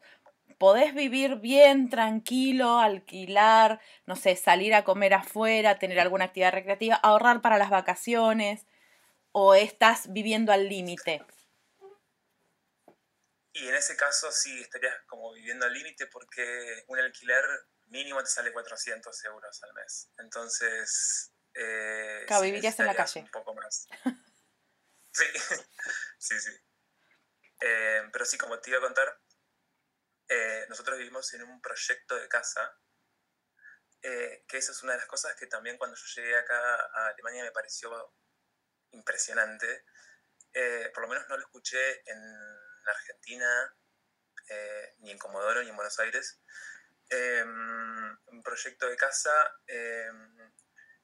podés 0.58 0.94
vivir 0.94 1.37
bien, 1.37 1.88
tranquilo, 1.88 2.78
alquilar, 2.78 3.80
no 4.06 4.16
sé, 4.16 4.37
salir 4.37 4.74
a 4.74 4.84
comer 4.84 5.14
afuera, 5.14 5.78
tener 5.78 6.00
alguna 6.00 6.26
actividad 6.26 6.52
recreativa, 6.52 6.96
ahorrar 6.96 7.40
para 7.40 7.58
las 7.58 7.70
vacaciones, 7.70 8.66
o 9.32 9.54
estás 9.54 10.12
viviendo 10.12 10.52
al 10.52 10.68
límite. 10.68 11.24
Y 13.52 13.68
en 13.68 13.74
ese 13.74 13.96
caso 13.96 14.30
sí 14.30 14.61
estarías 14.61 14.94
como 15.06 15.32
viviendo 15.32 15.66
al 15.66 15.72
límite 15.72 16.06
porque 16.06 16.84
un 16.88 16.98
alquiler 16.98 17.44
mínimo 17.87 18.20
te 18.20 18.26
sale 18.26 18.52
400 18.52 19.24
euros 19.24 19.62
al 19.62 19.74
mes. 19.74 20.11
Entonces... 20.18 21.32
Eh, 21.54 22.24
claro, 22.26 22.42
vivirías 22.42 22.78
en 22.78 22.87
la 22.87 22.94
calle. 22.94 23.20
Un 23.20 23.30
poco 23.30 23.54
más. 23.54 23.88
sí, 25.12 25.24
sí, 26.18 26.40
sí. 26.40 26.50
Eh, 27.60 28.08
pero 28.12 28.24
sí, 28.24 28.38
como 28.38 28.60
te 28.60 28.70
iba 28.70 28.78
a 28.78 28.82
contar, 28.82 29.20
eh, 30.28 30.66
nosotros 30.68 30.98
vivimos 30.98 31.32
en 31.34 31.42
un 31.42 31.60
proyecto 31.60 32.16
de 32.16 32.28
casa, 32.28 32.78
eh, 34.02 34.44
que 34.46 34.58
esa 34.58 34.72
es 34.72 34.82
una 34.82 34.92
de 34.92 34.98
las 34.98 35.08
cosas 35.08 35.34
que 35.34 35.46
también 35.46 35.76
cuando 35.76 35.96
yo 35.96 36.04
llegué 36.14 36.36
acá 36.36 36.58
a 36.92 37.08
Alemania 37.08 37.42
me 37.42 37.52
pareció 37.52 38.14
impresionante. 38.92 39.84
por 40.94 41.02
lo 41.02 41.08
menos 41.08 41.28
no 41.28 41.36
lo 41.36 41.42
escuché 41.42 42.02
en 42.10 42.18
Argentina, 42.86 43.76
ni 44.98 45.10
en 45.10 45.18
Comodoro, 45.18 45.62
ni 45.62 45.68
en 45.70 45.76
Buenos 45.76 45.98
Aires. 45.98 46.40
Un 47.10 48.42
proyecto 48.42 48.88
de 48.88 48.96
casa, 48.96 49.32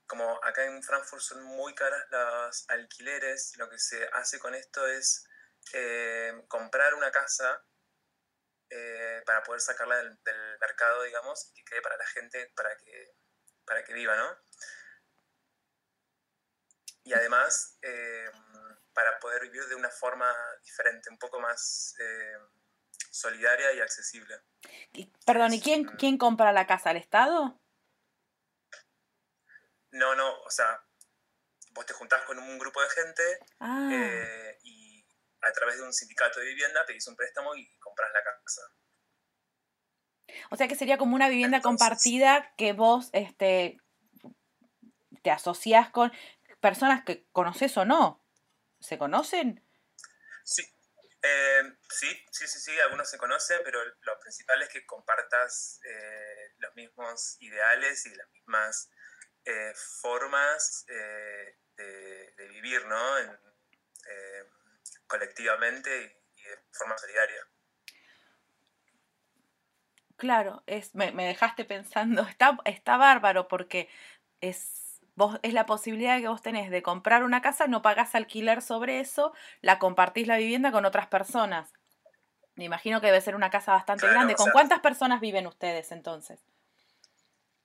como 0.06 0.42
acá 0.44 0.64
en 0.64 0.82
Frankfurt 0.82 1.22
son 1.22 1.42
muy 1.42 1.74
caras 1.74 2.04
los 2.10 2.68
alquileres, 2.68 3.56
lo 3.56 3.68
que 3.68 3.78
se 3.78 4.06
hace 4.12 4.38
con 4.38 4.54
esto 4.54 4.86
es 4.86 5.26
em, 5.72 6.46
comprar 6.46 6.94
una 6.94 7.10
casa 7.10 7.64
eh, 8.70 9.22
para 9.26 9.42
poder 9.42 9.60
sacarla 9.60 9.96
del, 9.96 10.18
mercado, 10.60 11.02
digamos, 11.02 11.50
y 11.50 11.54
que 11.54 11.64
quede 11.64 11.82
para 11.82 11.96
la 11.96 12.06
gente, 12.06 12.52
para 12.56 12.76
que, 12.76 13.14
para 13.64 13.84
que 13.84 13.92
viva, 13.92 14.16
¿no? 14.16 14.38
Y 17.04 17.12
además, 17.12 17.78
para 18.94 19.18
poder 19.18 19.42
vivir 19.42 19.66
de 19.68 19.74
una 19.74 19.90
forma 19.90 20.34
diferente, 20.62 21.10
un 21.10 21.18
poco 21.18 21.38
más 21.38 21.94
eh, 21.98 22.38
solidaria 23.10 23.72
y 23.72 23.80
accesible. 23.80 24.40
perdón, 25.26 25.52
¿y 25.52 25.60
quién, 25.60 25.84
quién 25.84 26.16
compra 26.16 26.52
la 26.52 26.66
casa? 26.66 26.92
¿El 26.92 26.96
Estado? 26.96 27.60
No, 29.94 30.16
no, 30.16 30.40
o 30.40 30.50
sea, 30.50 30.84
vos 31.70 31.86
te 31.86 31.92
juntás 31.92 32.22
con 32.24 32.36
un 32.36 32.58
grupo 32.58 32.82
de 32.82 32.90
gente 32.90 33.22
ah. 33.60 33.88
eh, 33.92 34.58
y 34.64 35.06
a 35.40 35.52
través 35.52 35.76
de 35.76 35.84
un 35.84 35.92
sindicato 35.92 36.40
de 36.40 36.46
vivienda 36.46 36.84
pedís 36.84 37.06
un 37.06 37.14
préstamo 37.14 37.54
y 37.54 37.78
compras 37.78 38.10
la 38.12 38.24
casa. 38.24 38.62
O 40.50 40.56
sea 40.56 40.66
que 40.66 40.74
sería 40.74 40.98
como 40.98 41.14
una 41.14 41.28
vivienda 41.28 41.60
compartida 41.60 42.52
que 42.56 42.72
vos 42.72 43.10
este, 43.12 43.78
te 45.22 45.30
asociás 45.30 45.90
con 45.90 46.12
personas 46.60 47.04
que 47.04 47.28
conoces 47.30 47.76
o 47.76 47.84
no. 47.84 48.20
¿Se 48.80 48.98
conocen? 48.98 49.64
Sí, 50.42 50.62
eh, 51.22 51.62
sí, 51.88 52.08
sí, 52.32 52.48
sí, 52.48 52.58
sí, 52.58 52.80
algunos 52.80 53.08
se 53.08 53.16
conocen, 53.16 53.60
pero 53.62 53.78
lo 53.84 54.18
principal 54.18 54.60
es 54.62 54.70
que 54.70 54.84
compartas 54.86 55.78
eh, 55.84 56.54
los 56.58 56.74
mismos 56.74 57.36
ideales 57.38 58.04
y 58.06 58.14
las 58.16 58.28
mismas 58.32 58.90
eh, 59.44 59.72
formas 59.74 60.84
de, 60.86 62.48
vivir, 62.48 62.86
¿no? 62.86 62.96
colectivamente 65.06 65.90
y, 66.36 66.42
de 66.42 66.58
forma 66.72 66.96
solidaria. 66.98 67.46
Claro, 70.16 70.62
es, 70.66 70.94
me, 70.94 71.12
me 71.12 71.26
dejaste 71.26 71.64
pensando, 71.64 72.22
está, 72.28 72.58
está 72.64 72.96
bárbaro 72.96 73.48
porque 73.48 73.88
es 74.40 74.84
Vos, 75.16 75.38
es 75.42 75.54
la 75.54 75.64
posibilidad 75.64 76.18
que 76.18 76.28
vos 76.28 76.42
tenés 76.42 76.70
de 76.70 76.82
comprar 76.82 77.22
una 77.22 77.40
casa, 77.40 77.68
no 77.68 77.82
pagás 77.82 78.14
alquiler 78.16 78.62
sobre 78.62 78.98
eso, 78.98 79.32
la 79.60 79.78
compartís 79.78 80.26
la 80.26 80.36
vivienda 80.36 80.72
con 80.72 80.84
otras 80.84 81.06
personas. 81.06 81.72
Me 82.56 82.64
imagino 82.64 83.00
que 83.00 83.06
debe 83.06 83.20
ser 83.20 83.36
una 83.36 83.50
casa 83.50 83.72
bastante 83.72 84.08
grande. 84.08 84.34
¿Con 84.34 84.50
cuántas 84.50 84.80
personas 84.80 85.20
viven 85.20 85.46
ustedes 85.46 85.92
entonces? 85.92 86.44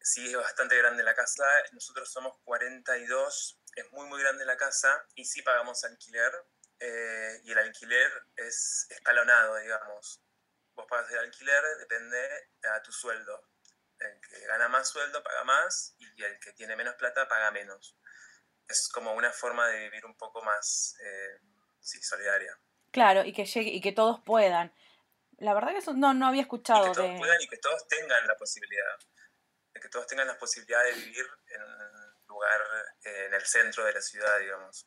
Sí, 0.01 0.27
es 0.27 0.35
bastante 0.35 0.77
grande 0.77 1.03
la 1.03 1.13
casa. 1.13 1.45
Nosotros 1.71 2.11
somos 2.11 2.37
42. 2.43 3.59
Es 3.75 3.91
muy, 3.91 4.07
muy 4.07 4.21
grande 4.21 4.45
la 4.45 4.57
casa 4.57 5.05
y 5.15 5.25
sí 5.25 5.41
pagamos 5.41 5.83
alquiler. 5.83 6.31
Eh, 6.79 7.41
y 7.43 7.51
el 7.51 7.57
alquiler 7.57 8.09
es 8.37 8.87
escalonado, 8.89 9.57
digamos. 9.57 10.21
vos 10.73 10.85
pagas 10.89 11.11
el 11.11 11.19
alquiler 11.19 11.61
depende 11.79 12.49
a 12.73 12.81
tu 12.81 12.91
sueldo. 12.91 13.43
El 13.99 14.19
que 14.21 14.45
gana 14.47 14.69
más 14.69 14.87
sueldo 14.87 15.21
paga 15.21 15.43
más 15.43 15.93
y 15.97 16.23
el 16.23 16.39
que 16.39 16.53
tiene 16.53 16.77
menos 16.77 16.95
plata 16.95 17.27
paga 17.27 17.51
menos. 17.51 17.97
Es 18.67 18.87
como 18.87 19.13
una 19.13 19.31
forma 19.31 19.67
de 19.67 19.79
vivir 19.79 20.05
un 20.05 20.15
poco 20.15 20.41
más 20.41 20.95
eh, 21.01 21.39
solidaria. 21.81 22.57
Claro, 22.91 23.25
y 23.25 23.33
que 23.33 23.45
llegue, 23.45 23.71
y 23.71 23.81
que 23.81 23.91
todos 23.91 24.21
puedan. 24.21 24.73
La 25.37 25.53
verdad 25.53 25.71
que 25.71 25.77
eso 25.79 25.93
no, 25.93 26.13
no 26.13 26.27
había 26.27 26.41
escuchado. 26.43 26.85
Y 26.85 26.89
que 26.89 26.95
todos 26.95 27.17
puedan 27.17 27.41
y 27.41 27.47
que 27.47 27.57
todos 27.57 27.87
tengan 27.87 28.25
la 28.25 28.35
posibilidad. 28.37 28.99
De 29.79 29.83
que 29.83 29.89
todos 29.89 30.07
tengan 30.07 30.27
la 30.27 30.37
posibilidad 30.37 30.83
de 30.83 30.91
vivir 30.91 31.25
en 31.47 31.63
un 31.63 32.27
lugar 32.27 32.59
eh, 33.05 33.25
en 33.27 33.33
el 33.33 33.45
centro 33.45 33.85
de 33.85 33.93
la 33.93 34.01
ciudad, 34.01 34.37
digamos. 34.39 34.85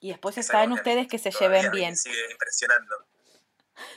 Y 0.00 0.08
después 0.10 0.38
está 0.38 0.64
en 0.64 0.72
ustedes 0.72 1.08
que 1.08 1.18
se 1.18 1.30
lleven 1.30 1.70
bien. 1.70 1.94
Sigue 1.94 2.30
impresionando. 2.30 3.06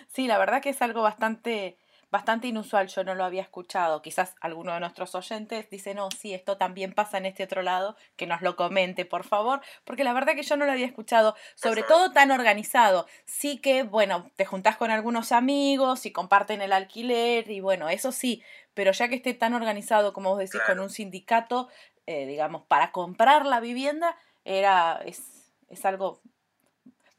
Sí, 0.09 0.27
la 0.27 0.37
verdad 0.37 0.61
que 0.61 0.71
es 0.71 0.81
algo 0.81 1.01
bastante, 1.01 1.77
bastante 2.11 2.47
inusual, 2.47 2.87
yo 2.87 3.03
no 3.03 3.15
lo 3.15 3.23
había 3.23 3.41
escuchado. 3.41 4.01
Quizás 4.01 4.35
alguno 4.41 4.73
de 4.73 4.81
nuestros 4.81 5.15
oyentes 5.15 5.69
dice, 5.69 5.95
no, 5.95 6.09
sí, 6.11 6.33
esto 6.33 6.57
también 6.57 6.93
pasa 6.93 7.17
en 7.17 7.25
este 7.25 7.43
otro 7.43 7.61
lado, 7.61 7.95
que 8.17 8.27
nos 8.27 8.41
lo 8.41 8.55
comente, 8.55 9.05
por 9.05 9.23
favor, 9.23 9.61
porque 9.85 10.03
la 10.03 10.13
verdad 10.13 10.35
que 10.35 10.43
yo 10.43 10.57
no 10.57 10.65
lo 10.65 10.73
había 10.73 10.85
escuchado, 10.85 11.35
sobre 11.55 11.83
todo 11.83 12.11
tan 12.11 12.31
organizado. 12.31 13.07
Sí 13.25 13.57
que, 13.57 13.83
bueno, 13.83 14.29
te 14.35 14.45
juntás 14.45 14.75
con 14.75 14.91
algunos 14.91 15.31
amigos 15.31 16.05
y 16.05 16.11
comparten 16.11 16.61
el 16.61 16.73
alquiler 16.73 17.49
y 17.49 17.61
bueno, 17.61 17.89
eso 17.89 18.11
sí, 18.11 18.43
pero 18.73 18.91
ya 18.91 19.07
que 19.07 19.15
esté 19.15 19.33
tan 19.33 19.53
organizado, 19.53 20.13
como 20.13 20.31
vos 20.31 20.39
decís, 20.39 20.61
con 20.67 20.79
un 20.79 20.89
sindicato, 20.89 21.69
eh, 22.07 22.25
digamos, 22.25 22.63
para 22.63 22.91
comprar 22.91 23.45
la 23.45 23.61
vivienda, 23.61 24.17
era, 24.43 25.01
es, 25.05 25.53
es 25.69 25.85
algo 25.85 26.21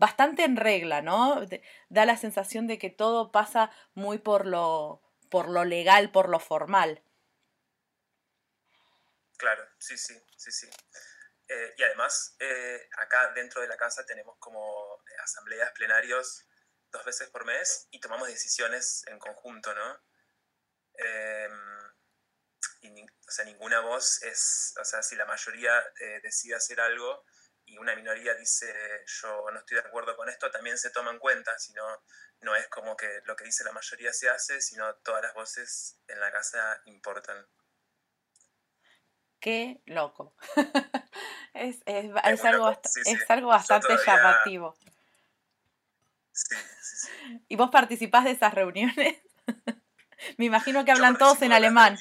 bastante 0.02 0.42
en 0.42 0.56
regla, 0.56 1.00
¿no? 1.00 1.46
Da 1.88 2.04
la 2.06 2.16
sensación 2.16 2.66
de 2.66 2.76
que 2.76 2.90
todo 2.90 3.30
pasa 3.30 3.70
muy 3.94 4.18
por 4.18 4.48
lo, 4.48 5.00
por 5.30 5.48
lo 5.48 5.64
legal, 5.64 6.10
por 6.10 6.28
lo 6.28 6.40
formal. 6.40 7.04
Claro, 9.36 9.64
sí, 9.78 9.96
sí, 9.96 10.20
sí, 10.36 10.50
sí. 10.50 10.68
Eh, 11.46 11.74
y 11.76 11.82
además, 11.84 12.34
eh, 12.40 12.88
acá 12.98 13.32
dentro 13.32 13.60
de 13.60 13.68
la 13.68 13.76
casa 13.76 14.04
tenemos 14.04 14.36
como 14.40 14.98
asambleas 15.22 15.70
plenarios 15.70 16.48
dos 16.90 17.04
veces 17.04 17.30
por 17.30 17.44
mes 17.44 17.86
y 17.92 18.00
tomamos 18.00 18.26
decisiones 18.26 19.04
en 19.06 19.20
conjunto, 19.20 19.72
¿no? 19.72 20.02
Em, 20.94 21.52
o 23.28 23.30
sea, 23.30 23.44
ninguna 23.44 23.78
voz 23.78 24.20
es, 24.24 24.74
o 24.80 24.84
sea, 24.84 25.00
si 25.00 25.14
la 25.14 25.26
mayoría 25.26 25.78
eh, 26.00 26.18
decide 26.24 26.56
hacer 26.56 26.80
algo, 26.80 27.24
y 27.72 27.78
una 27.78 27.94
minoría 27.96 28.34
dice 28.34 28.66
yo 29.06 29.50
no 29.50 29.58
estoy 29.58 29.76
de 29.76 29.86
acuerdo 29.88 30.14
con 30.14 30.28
esto, 30.28 30.50
también 30.50 30.76
se 30.76 30.90
toma 30.90 31.10
en 31.10 31.18
cuenta, 31.18 31.58
sino 31.58 31.82
no 32.40 32.54
es 32.54 32.68
como 32.68 32.96
que 32.96 33.22
lo 33.24 33.34
que 33.34 33.44
dice 33.44 33.64
la 33.64 33.72
mayoría 33.72 34.12
se 34.12 34.28
hace, 34.28 34.60
sino 34.60 34.94
todas 34.96 35.22
las 35.22 35.32
voces 35.34 35.96
en 36.06 36.20
la 36.20 36.30
casa 36.30 36.82
importan. 36.84 37.46
Qué 39.40 39.80
loco. 39.86 40.36
es, 41.54 41.76
es, 41.86 42.10
es, 42.24 42.44
algo, 42.44 42.70
es 42.70 43.30
algo 43.30 43.48
bastante 43.48 43.96
llamativo. 44.04 44.76
Sí, 46.32 46.54
sí, 46.80 46.96
sí. 46.96 47.44
¿Y 47.48 47.56
vos 47.56 47.70
participás 47.70 48.24
de 48.24 48.32
esas 48.32 48.54
reuniones? 48.54 49.18
Me 50.36 50.44
imagino 50.44 50.84
que 50.84 50.92
hablan 50.92 51.16
todos 51.16 51.40
en 51.42 51.52
alemán. 51.52 51.98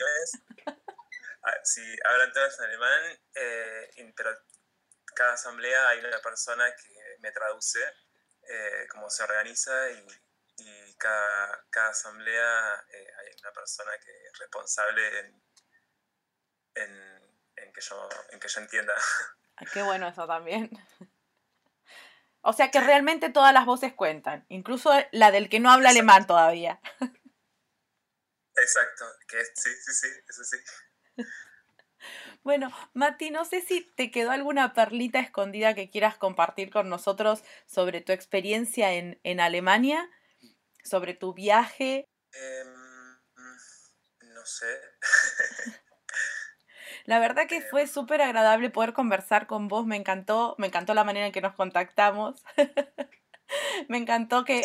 Ah, 1.44 1.54
sí, 1.64 1.82
hablan 2.06 2.32
todos 2.34 2.60
en 2.60 2.66
alemán, 2.66 3.20
eh, 3.34 4.14
pero 4.16 4.30
cada 5.16 5.34
asamblea 5.34 5.90
hay 5.90 6.00
una 6.00 6.20
persona 6.22 6.66
que 6.76 7.18
me 7.20 7.32
traduce 7.32 7.80
eh, 8.48 8.88
cómo 8.90 9.10
se 9.10 9.24
organiza 9.24 9.92
y, 9.92 10.08
cada, 10.98 11.90
asamblea 11.90 12.86
eh, 12.94 13.08
hay 13.20 13.36
una 13.42 13.52
persona 13.52 13.92
que 13.98 14.12
es 14.12 14.38
responsable 14.38 15.20
en, 16.76 17.74
que, 17.74 17.82
yo, 17.82 18.10
en 18.30 18.40
que 18.40 18.48
yo 18.48 18.62
entienda. 18.62 18.94
Qué 19.74 19.82
bueno 19.82 20.08
eso 20.08 20.28
también. 20.28 20.70
O 22.44 22.54
sea 22.54 22.72
que 22.72 22.82
realmente 22.82 23.30
todas 23.30 23.54
las 23.54 23.68
voces 23.68 23.94
cuentan, 23.94 24.48
incluso 24.50 24.92
la 25.12 25.30
del 25.30 25.48
que 25.48 25.60
no 25.60 25.70
habla 25.70 25.92
alemán 25.92 26.26
todavía. 26.26 26.82
Exacto, 28.56 29.06
que 29.28 29.46
sí, 29.54 29.70
sí, 29.86 29.94
sí, 29.94 30.08
eso 30.28 30.44
sí. 30.44 30.58
Bueno, 32.44 32.72
Mati, 32.94 33.30
no 33.30 33.46
sé 33.46 33.62
si 33.62 33.82
te 33.96 34.10
quedó 34.10 34.32
alguna 34.32 34.74
perlita 34.74 35.20
escondida 35.20 35.76
que 35.76 35.92
quieras 35.92 36.18
compartir 36.18 36.72
con 36.72 36.90
nosotros 36.90 37.44
sobre 37.68 38.02
tu 38.02 38.14
experiencia 38.14 38.94
en, 38.94 39.40
Alemania, 39.40 40.10
sobre 40.84 41.14
tu 41.14 41.34
viaje. 41.34 42.08
Em, 42.34 42.68
no 44.34 44.46
sé. 44.46 44.66
La 47.06 47.20
verdad 47.20 47.48
que 47.48 47.62
fue 47.62 47.84
em. 47.84 47.88
súper 47.88 48.22
agradable 48.22 48.72
poder 48.72 48.94
conversar 48.94 49.46
con 49.46 49.68
vos, 49.68 49.86
me 49.86 49.96
encantó, 49.96 50.56
me 50.58 50.68
encantó 50.68 50.96
la 50.96 51.04
manera 51.04 51.28
en 51.28 51.32
que 51.32 51.42
nos 51.42 51.54
contactamos. 51.54 52.44
me 53.88 53.98
encantó 53.98 54.46
que, 54.46 54.62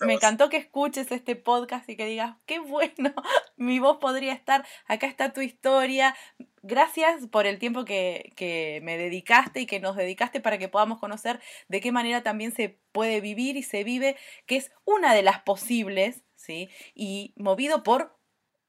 me 0.00 0.14
encantó 0.14 0.48
que 0.48 0.56
escuches 0.56 1.10
este 1.10 1.36
podcast 1.36 1.88
y 1.88 1.96
que 1.96 2.06
digas, 2.06 2.36
qué 2.46 2.58
bueno, 2.58 3.14
mi 3.56 3.78
voz 3.78 3.98
podría 3.98 4.32
estar, 4.32 4.66
acá 4.86 5.06
está 5.06 5.32
tu 5.32 5.40
historia. 5.40 6.16
Gracias 6.68 7.28
por 7.28 7.46
el 7.46 7.60
tiempo 7.60 7.84
que, 7.84 8.32
que 8.34 8.80
me 8.82 8.98
dedicaste 8.98 9.60
y 9.60 9.66
que 9.66 9.78
nos 9.78 9.94
dedicaste 9.94 10.40
para 10.40 10.58
que 10.58 10.68
podamos 10.68 10.98
conocer 10.98 11.40
de 11.68 11.80
qué 11.80 11.92
manera 11.92 12.24
también 12.24 12.52
se 12.52 12.80
puede 12.90 13.20
vivir 13.20 13.56
y 13.56 13.62
se 13.62 13.84
vive, 13.84 14.16
que 14.46 14.56
es 14.56 14.72
una 14.84 15.14
de 15.14 15.22
las 15.22 15.40
posibles, 15.42 16.24
¿sí? 16.34 16.68
Y 16.92 17.34
movido 17.36 17.84
por 17.84 18.18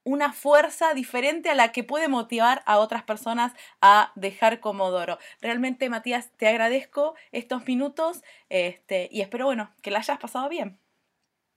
una 0.04 0.32
fuerza 0.32 0.94
diferente 0.94 1.50
a 1.50 1.56
la 1.56 1.72
que 1.72 1.84
puede 1.84 2.08
motivar 2.08 2.62
a 2.68 2.78
otras 2.78 3.02
personas 3.02 3.54
a 3.82 4.12
dejar 4.16 4.60
Comodoro. 4.60 5.18
Realmente, 5.42 5.90
Matías, 5.90 6.30
te 6.38 6.48
agradezco 6.48 7.16
estos 7.32 7.66
minutos 7.66 8.22
este, 8.50 9.10
y 9.12 9.22
espero, 9.22 9.46
bueno, 9.46 9.76
que 9.82 9.90
la 9.90 10.00
hayas 10.00 10.20
pasado 10.20 10.48
bien. 10.50 10.80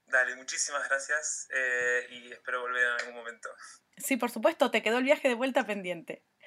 Dale, 0.07 0.35
muchísimas 0.37 0.89
gracias 0.89 1.49
eh, 1.55 2.07
y 2.11 2.33
espero 2.33 2.63
volver 2.63 2.83
en 2.83 2.93
algún 3.01 3.15
momento. 3.15 3.51
Sí, 3.99 4.17
por 4.17 4.31
supuesto, 4.31 4.71
te 4.71 4.83
quedó 4.83 4.99
el 4.99 5.05
viaje 5.05 5.29
de 5.29 5.35
vuelta 5.35 5.67
pendiente. 5.67 6.25